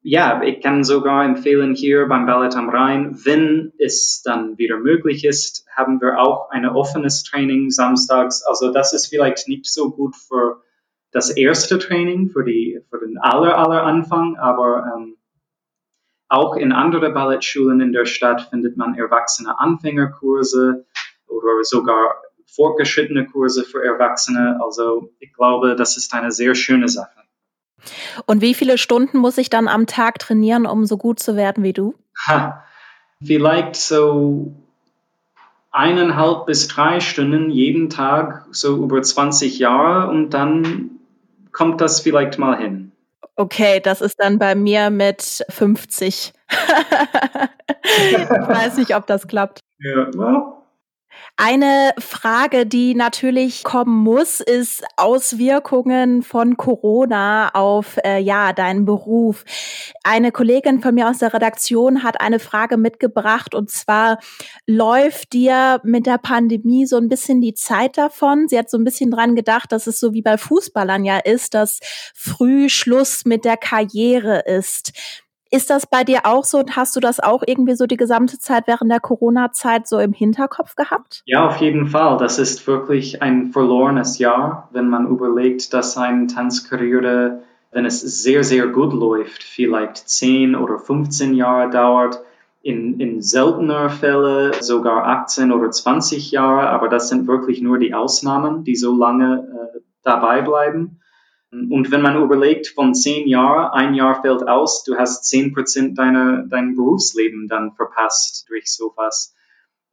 ja, 0.03 0.41
ich 0.41 0.61
kann 0.61 0.83
sogar 0.83 1.25
empfehlen, 1.25 1.75
hier 1.75 2.07
beim 2.07 2.25
Ballett 2.25 2.55
am 2.55 2.69
Rhein, 2.69 3.19
wenn 3.23 3.71
es 3.77 4.23
dann 4.23 4.57
wieder 4.57 4.77
möglich 4.77 5.23
ist, 5.25 5.65
haben 5.75 6.01
wir 6.01 6.19
auch 6.19 6.49
ein 6.49 6.67
offenes 6.67 7.23
Training 7.23 7.69
samstags. 7.69 8.43
Also 8.43 8.71
das 8.71 8.93
ist 8.93 9.07
vielleicht 9.07 9.47
nicht 9.47 9.71
so 9.71 9.91
gut 9.91 10.15
für 10.15 10.63
das 11.11 11.29
erste 11.29 11.77
Training, 11.77 12.29
für, 12.29 12.43
die, 12.43 12.81
für 12.89 12.99
den 12.99 13.19
aller, 13.19 13.57
aller 13.57 13.83
Anfang, 13.83 14.37
aber 14.37 14.91
ähm, 14.95 15.17
auch 16.29 16.55
in 16.55 16.71
anderen 16.71 17.13
Ballettschulen 17.13 17.81
in 17.81 17.91
der 17.91 18.05
Stadt 18.05 18.49
findet 18.49 18.77
man 18.77 18.95
erwachsene 18.95 19.59
Anfängerkurse 19.59 20.85
oder 21.27 21.63
sogar 21.63 22.15
fortgeschrittene 22.47 23.27
Kurse 23.27 23.63
für 23.63 23.83
Erwachsene. 23.83 24.59
Also 24.63 25.13
ich 25.19 25.33
glaube, 25.33 25.75
das 25.75 25.97
ist 25.97 26.13
eine 26.13 26.31
sehr 26.31 26.55
schöne 26.55 26.87
Sache. 26.87 27.20
Und 28.25 28.41
wie 28.41 28.53
viele 28.53 28.77
Stunden 28.77 29.17
muss 29.17 29.37
ich 29.37 29.49
dann 29.49 29.67
am 29.67 29.87
Tag 29.87 30.19
trainieren, 30.19 30.65
um 30.65 30.85
so 30.85 30.97
gut 30.97 31.19
zu 31.19 31.35
werden 31.35 31.63
wie 31.63 31.73
du? 31.73 31.95
Ha, 32.27 32.63
vielleicht 33.23 33.75
so 33.75 34.53
eineinhalb 35.71 36.45
bis 36.45 36.67
drei 36.67 36.99
Stunden 36.99 37.49
jeden 37.49 37.89
Tag, 37.89 38.45
so 38.51 38.83
über 38.83 39.01
20 39.01 39.57
Jahre 39.59 40.09
und 40.09 40.31
dann 40.31 40.91
kommt 41.51 41.81
das 41.81 42.01
vielleicht 42.01 42.37
mal 42.37 42.57
hin. 42.57 42.91
Okay, 43.35 43.79
das 43.79 44.01
ist 44.01 44.19
dann 44.19 44.37
bei 44.37 44.55
mir 44.55 44.89
mit 44.89 45.43
50. 45.49 46.33
ich 48.11 48.29
weiß 48.29 48.77
nicht, 48.77 48.95
ob 48.95 49.07
das 49.07 49.27
klappt. 49.27 49.61
Ja, 49.79 50.13
well, 50.13 50.60
eine 51.37 51.93
Frage, 51.97 52.65
die 52.65 52.93
natürlich 52.93 53.63
kommen 53.63 54.03
muss, 54.03 54.39
ist 54.39 54.83
Auswirkungen 54.97 56.21
von 56.21 56.57
Corona 56.57 57.49
auf 57.49 57.97
äh, 58.03 58.19
ja 58.19 58.53
deinen 58.53 58.85
Beruf. 58.85 59.43
Eine 60.03 60.31
Kollegin 60.31 60.81
von 60.81 60.93
mir 60.93 61.09
aus 61.09 61.19
der 61.19 61.33
Redaktion 61.33 62.03
hat 62.03 62.21
eine 62.21 62.39
Frage 62.39 62.77
mitgebracht 62.77 63.55
und 63.55 63.71
zwar 63.71 64.19
läuft 64.67 65.33
dir 65.33 65.81
mit 65.83 66.05
der 66.05 66.17
Pandemie 66.17 66.85
so 66.85 66.97
ein 66.97 67.09
bisschen 67.09 67.41
die 67.41 67.53
Zeit 67.53 67.97
davon? 67.97 68.47
Sie 68.47 68.57
hat 68.57 68.69
so 68.69 68.77
ein 68.77 68.83
bisschen 68.83 69.11
dran 69.11 69.35
gedacht, 69.35 69.71
dass 69.71 69.87
es 69.87 69.99
so 69.99 70.13
wie 70.13 70.21
bei 70.21 70.37
Fußballern 70.37 71.05
ja 71.05 71.17
ist, 71.17 71.53
dass 71.53 71.79
früh 72.13 72.69
Schluss 72.69 73.25
mit 73.25 73.45
der 73.45 73.57
Karriere 73.57 74.43
ist. 74.45 74.91
Ist 75.53 75.69
das 75.69 75.85
bei 75.85 76.05
dir 76.05 76.21
auch 76.23 76.45
so 76.45 76.59
und 76.59 76.77
hast 76.77 76.95
du 76.95 77.01
das 77.01 77.19
auch 77.19 77.43
irgendwie 77.45 77.75
so 77.75 77.85
die 77.85 77.97
gesamte 77.97 78.39
Zeit 78.39 78.67
während 78.67 78.89
der 78.89 79.01
Corona-Zeit 79.01 79.85
so 79.85 79.99
im 79.99 80.13
Hinterkopf 80.13 80.75
gehabt? 80.75 81.23
Ja, 81.25 81.45
auf 81.45 81.57
jeden 81.57 81.87
Fall. 81.87 82.15
Das 82.17 82.39
ist 82.39 82.65
wirklich 82.67 83.21
ein 83.21 83.51
verlorenes 83.51 84.17
Jahr, 84.17 84.69
wenn 84.71 84.87
man 84.87 85.07
überlegt, 85.07 85.73
dass 85.73 85.97
eine 85.97 86.27
Tanzkarriere, 86.27 87.41
wenn 87.71 87.85
es 87.85 87.99
sehr, 87.99 88.45
sehr 88.45 88.67
gut 88.67 88.93
läuft, 88.93 89.43
vielleicht 89.43 89.97
10 89.97 90.55
oder 90.55 90.79
15 90.79 91.33
Jahre 91.33 91.69
dauert. 91.69 92.21
In, 92.63 92.99
in 93.01 93.21
seltener 93.21 93.89
Fälle 93.89 94.51
sogar 94.61 95.05
18 95.05 95.51
oder 95.51 95.71
20 95.71 96.31
Jahre, 96.31 96.69
aber 96.69 96.87
das 96.87 97.09
sind 97.09 97.27
wirklich 97.27 97.61
nur 97.61 97.77
die 97.77 97.93
Ausnahmen, 97.93 98.63
die 98.63 98.75
so 98.75 98.95
lange 98.95 99.73
äh, 99.75 99.79
dabei 100.03 100.41
bleiben. 100.43 101.01
Und 101.51 101.91
wenn 101.91 102.01
man 102.01 102.21
überlegt, 102.21 102.69
von 102.69 102.95
zehn 102.95 103.27
Jahren, 103.27 103.73
ein 103.73 103.93
Jahr 103.93 104.21
fällt 104.21 104.47
aus, 104.47 104.85
du 104.85 104.95
hast 104.95 105.25
zehn 105.25 105.53
Prozent 105.53 105.97
deiner, 105.97 106.43
dein 106.47 106.75
Berufsleben 106.75 107.49
dann 107.49 107.73
verpasst 107.73 108.45
durch 108.49 108.71
sowas. 108.71 109.35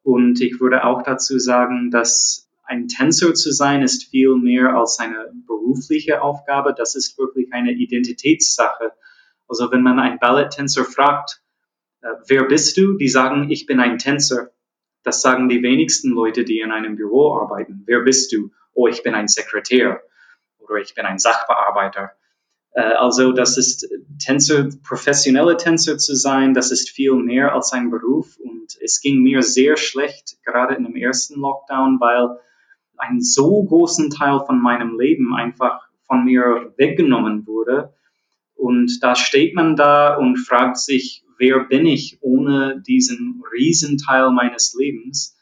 Und 0.05 0.41
ich 0.41 0.61
würde 0.61 0.85
auch 0.85 1.03
dazu 1.03 1.39
sagen, 1.41 1.91
dass 1.91 2.49
ein 2.63 2.87
Tänzer 2.87 3.35
zu 3.35 3.51
sein 3.51 3.83
ist 3.83 4.09
viel 4.11 4.37
mehr 4.37 4.77
als 4.77 5.01
eine 5.01 5.33
berufliche 5.49 6.23
Aufgabe. 6.23 6.75
Das 6.77 6.95
ist 6.95 7.19
wirklich 7.19 7.53
eine 7.53 7.73
Identitätssache. 7.73 8.93
Also 9.49 9.73
wenn 9.73 9.83
man 9.83 9.99
einen 9.99 10.21
Balletttänzer 10.21 10.85
fragt, 10.85 11.43
äh, 12.03 12.09
wer 12.29 12.45
bist 12.45 12.77
du? 12.77 12.97
Die 12.97 13.09
sagen, 13.09 13.51
ich 13.51 13.67
bin 13.67 13.81
ein 13.81 13.99
Tänzer. 13.99 14.53
Das 15.03 15.23
sagen 15.23 15.49
die 15.49 15.63
wenigsten 15.63 16.11
Leute, 16.11 16.45
die 16.45 16.61
in 16.61 16.71
einem 16.71 16.95
Büro 16.95 17.35
arbeiten. 17.35 17.83
Wer 17.87 18.01
bist 18.01 18.33
du? 18.33 18.51
Oh, 18.75 18.87
ich 18.87 19.03
bin 19.03 19.15
ein 19.15 19.27
Sekretär 19.27 20.03
oder 20.69 20.81
ich 20.81 20.95
bin 20.95 21.05
ein 21.05 21.19
Sachbearbeiter. 21.19 22.13
Äh, 22.73 22.83
also 22.83 23.33
das 23.33 23.59
ist 23.59 23.89
Tänzer, 24.25 24.69
professionelle 24.87 25.57
Tänzer 25.57 25.99
zu 25.99 26.15
sein, 26.15 26.55
das 26.55 26.71
ist 26.71 26.91
viel 26.91 27.15
mehr 27.15 27.55
als 27.55 27.73
ein 27.73 27.91
Beruf 27.91 28.39
und 28.39 28.77
es 28.81 29.01
ging 29.01 29.23
mir 29.23 29.43
sehr 29.43 29.77
schlecht, 29.77 30.39
gerade 30.45 30.75
in 30.75 30.85
dem 30.85 30.97
ersten 30.97 31.41
Lockdown, 31.41 31.99
weil 32.01 32.39
ein 32.97 33.21
so 33.21 33.63
großen 33.65 34.11
Teil 34.11 34.41
von 34.45 34.61
meinem 34.61 34.99
Leben 34.99 35.35
einfach 35.35 35.89
von 36.07 36.25
mir 36.25 36.73
weggenommen 36.77 37.47
wurde. 37.47 37.95
Und 38.55 39.03
da 39.03 39.15
steht 39.15 39.55
man 39.55 39.77
da 39.77 40.17
und 40.17 40.37
fragt 40.37 40.79
sich, 40.79 41.25
wer 41.39 41.61
bin 41.61 41.87
ich 41.87 42.19
ohne 42.21 42.83
diesen 42.85 43.43
Riesenteil 43.53 44.33
meines 44.33 44.75
Lebens? 44.77 45.38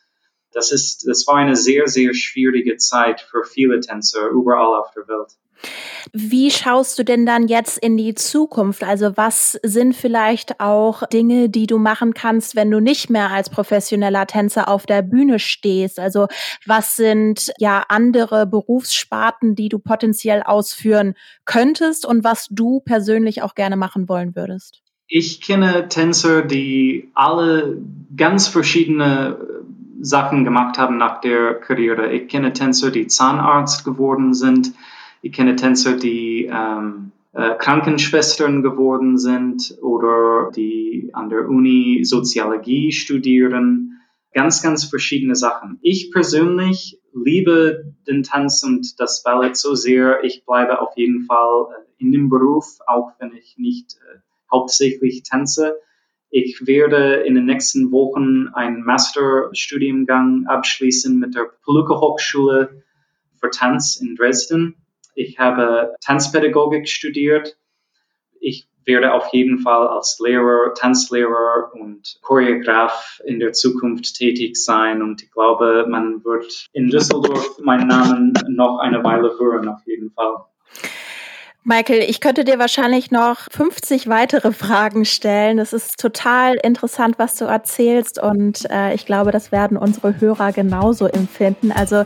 Das 0.57 0.73
ist, 0.73 1.07
das 1.07 1.27
war 1.27 1.37
eine 1.37 1.55
sehr, 1.55 1.87
sehr 1.87 2.15
schwierige 2.15 2.79
Zeit 2.79 3.21
für 3.21 3.45
viele 3.45 3.79
Tänzer 3.81 4.29
überall 4.31 4.81
auf 4.81 4.91
der 4.97 5.07
Welt. 5.07 5.33
Wie 6.15 6.51
schaust 6.51 6.99
du 6.99 7.05
denn 7.05 7.27
dann 7.27 7.47
jetzt 7.47 7.77
in 7.77 7.99
die 7.99 8.15
Zukunft? 8.15 8.83
Also 8.83 9.19
was 9.19 9.59
sind 9.63 9.95
vielleicht 9.95 10.59
auch 10.59 11.07
Dinge, 11.09 11.51
die 11.51 11.67
du 11.67 11.77
machen 11.77 12.15
kannst, 12.15 12.57
wenn 12.57 12.71
du 12.71 12.81
nicht 12.81 13.11
mehr 13.11 13.31
als 13.31 13.51
professioneller 13.51 14.27
Tänzer 14.27 14.69
auf 14.69 14.87
der 14.87 15.03
Bühne 15.03 15.39
stehst? 15.39 16.01
Also 16.01 16.27
was 16.65 16.97
sind 16.97 17.53
ja 17.59 17.85
andere 17.89 18.47
Berufssparten, 18.47 19.57
die 19.57 19.69
du 19.69 19.79
potenziell 19.79 20.43
ausführen 20.43 21.17
könntest 21.45 22.07
und 22.07 22.25
was 22.25 22.47
du 22.51 22.81
persönlich 22.81 23.43
auch 23.43 23.55
gerne 23.55 23.77
machen 23.77 24.09
wollen 24.09 24.35
würdest? 24.35 24.81
Ich 25.07 25.43
kenne 25.43 25.89
Tänzer, 25.89 26.43
die 26.43 27.11
alle 27.15 27.77
ganz 28.17 28.49
verschiedene 28.49 29.39
Sachen 30.01 30.45
gemacht 30.45 30.79
haben 30.79 30.99
nach 30.99 31.21
der 31.21 31.55
Karriere. 31.55 32.13
Ich 32.13 32.29
kenne 32.29 32.53
Tänzer, 32.53 32.91
die 32.91 33.07
Zahnarzt 33.07 33.85
geworden 33.85 34.35
sind. 34.35 34.73
Ich 35.23 35.33
kenne 35.33 35.57
Tänzer, 35.57 35.97
die 35.97 36.49
ähm, 36.53 37.13
äh, 37.33 37.55
Krankenschwestern 37.57 38.63
geworden 38.63 39.19
sind 39.19 39.77
oder 39.83 40.51
die 40.55 41.11
an 41.13 41.29
der 41.29 41.49
Uni 41.49 42.05
Soziologie 42.05 42.93
studieren. 42.93 44.01
ganz, 44.33 44.63
ganz 44.63 44.85
verschiedene 44.85 45.35
Sachen. 45.35 45.79
Ich 45.81 46.13
persönlich 46.13 47.01
liebe 47.15 47.95
den 48.07 48.23
Tanz 48.23 48.63
und 48.63 49.01
das 49.01 49.23
Ballett 49.23 49.57
so 49.57 49.75
sehr. 49.75 50.23
Ich 50.25 50.45
bleibe 50.45 50.81
auf 50.81 50.97
jeden 50.97 51.25
Fall 51.25 51.69
äh, 51.71 52.03
in 52.03 52.13
dem 52.13 52.29
Beruf, 52.29 52.79
auch 52.87 53.13
wenn 53.19 53.35
ich 53.35 53.57
nicht 53.59 53.95
äh, 53.95 54.19
hauptsächlich 54.53 55.23
tanze. 55.23 55.77
Ich 56.31 56.67
werde 56.67 57.23
in 57.23 57.35
den 57.35 57.47
nächsten 57.47 57.93
Wochen 57.93 58.49
einen 58.53 58.85
Masterstudiengang 58.85 60.47
abschließen 60.47 61.19
mit 61.19 61.35
der 61.35 61.51
Poluca 61.65 61.95
Hochschule 62.01 62.83
für 63.41 63.51
Tanz 63.51 63.97
in 63.97 64.17
Dresden. 64.17 64.77
Ich 65.15 65.39
habe 65.39 65.95
Tanzpädagogik 66.05 66.89
studiert. 66.89 67.57
Ich 68.41 68.69
werde 68.85 69.13
auf 69.15 69.29
jeden 69.33 69.59
Fall 69.59 69.89
als 69.89 70.19
Lehrer, 70.23 70.75
Tanzlehrer 70.75 71.73
und 71.75 72.19
Choreograf 72.23 73.21
in 73.25 73.41
der 73.41 73.53
Zukunft 73.53 74.15
tätig 74.15 74.57
sein. 74.57 75.03
Und 75.03 75.23
ich 75.23 75.31
glaube, 75.31 75.87
man 75.89 76.25
wird 76.25 76.67
in 76.73 76.89
Düsseldorf 76.89 77.59
meinen 77.59 77.89
Namen 77.89 78.33
noch 78.49 78.79
eine 78.79 79.03
Weile 79.03 79.37
hören, 79.39 79.69
auf 79.69 79.81
jeden 79.87 80.11
Fall. 80.13 80.37
Michael, 81.69 82.09
ich 82.09 82.21
könnte 82.21 82.45
dir 82.45 82.61
wahrscheinlich 82.61 83.11
noch 83.11 83.49
50 83.51 84.09
weitere 84.09 84.53
Fragen 84.53 85.05
stellen. 85.05 85.59
Es 85.59 85.73
ist 85.73 85.99
total 85.99 86.55
interessant, 86.63 87.19
was 87.19 87.35
du 87.35 87.45
erzählst 87.45 88.23
und 88.23 88.71
äh, 88.71 88.95
ich 88.95 89.05
glaube, 89.05 89.33
das 89.33 89.51
werden 89.51 89.77
unsere 89.77 90.21
Hörer 90.21 90.53
genauso 90.53 91.07
empfinden. 91.07 91.73
Also 91.73 92.05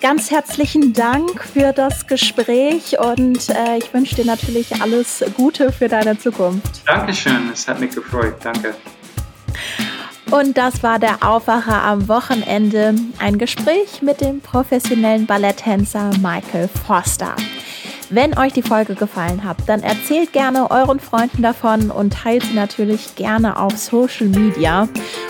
ganz 0.00 0.30
herzlichen 0.30 0.94
Dank 0.94 1.44
für 1.44 1.74
das 1.74 2.06
Gespräch 2.06 2.98
und 2.98 3.50
äh, 3.50 3.76
ich 3.76 3.92
wünsche 3.92 4.14
dir 4.14 4.24
natürlich 4.24 4.80
alles 4.80 5.22
Gute 5.36 5.72
für 5.72 5.88
deine 5.88 6.18
Zukunft. 6.18 6.80
Dankeschön, 6.86 7.50
es 7.52 7.68
hat 7.68 7.78
mich 7.78 7.94
gefreut. 7.94 8.36
Danke. 8.42 8.74
Und 10.30 10.56
das 10.56 10.82
war 10.82 10.98
der 10.98 11.22
Aufwacher 11.22 11.82
am 11.82 12.08
Wochenende. 12.08 12.94
Ein 13.18 13.36
Gespräch 13.36 14.00
mit 14.00 14.22
dem 14.22 14.40
professionellen 14.40 15.26
Balletttänzer 15.26 16.12
Michael 16.22 16.70
Foster. 16.86 17.36
Wenn 18.08 18.38
euch 18.38 18.52
die 18.52 18.62
Folge 18.62 18.94
gefallen 18.94 19.42
hat, 19.42 19.56
dann 19.66 19.82
erzählt 19.82 20.32
gerne 20.32 20.70
euren 20.70 21.00
Freunden 21.00 21.42
davon 21.42 21.90
und 21.90 22.12
teilt 22.12 22.44
sie 22.44 22.54
natürlich 22.54 23.16
gerne 23.16 23.58
auf 23.58 23.76
Social 23.76 24.28
Media. 24.28 24.88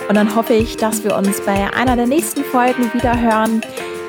Und 0.08 0.14
dann 0.14 0.36
hoffe 0.36 0.52
ich, 0.52 0.76
dass 0.76 1.02
wir 1.02 1.16
uns 1.16 1.40
bei 1.40 1.72
einer 1.74 1.96
der 1.96 2.06
nächsten 2.06 2.44
Folgen 2.44 2.92
wieder 2.92 3.18
hören. 3.18 3.62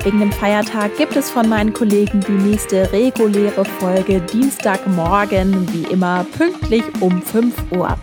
Wegen 0.04 0.20
dem 0.20 0.32
Feiertag 0.32 0.96
gibt 0.98 1.16
es 1.16 1.30
von 1.30 1.48
meinen 1.48 1.72
Kollegen 1.72 2.20
die 2.20 2.48
nächste 2.48 2.92
reguläre 2.92 3.64
Folge 3.64 4.20
Dienstagmorgen, 4.20 5.66
wie 5.72 5.90
immer 5.90 6.26
pünktlich 6.36 6.84
um 7.00 7.22
5 7.22 7.54
Uhr. 7.72 7.96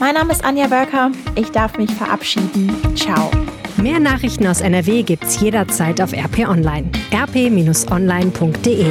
Mein 0.00 0.14
Name 0.14 0.32
ist 0.32 0.44
Anja 0.44 0.70
Wölker. 0.70 1.12
Ich 1.34 1.50
darf 1.50 1.76
mich 1.76 1.92
verabschieden. 1.92 2.74
Ciao. 2.96 3.30
Mehr 3.76 4.00
Nachrichten 4.00 4.46
aus 4.46 4.62
NRW 4.62 5.02
gibt's 5.02 5.38
jederzeit 5.40 6.00
auf 6.00 6.14
RP 6.14 6.48
Online. 6.48 6.90
rp-online.de 7.12 8.86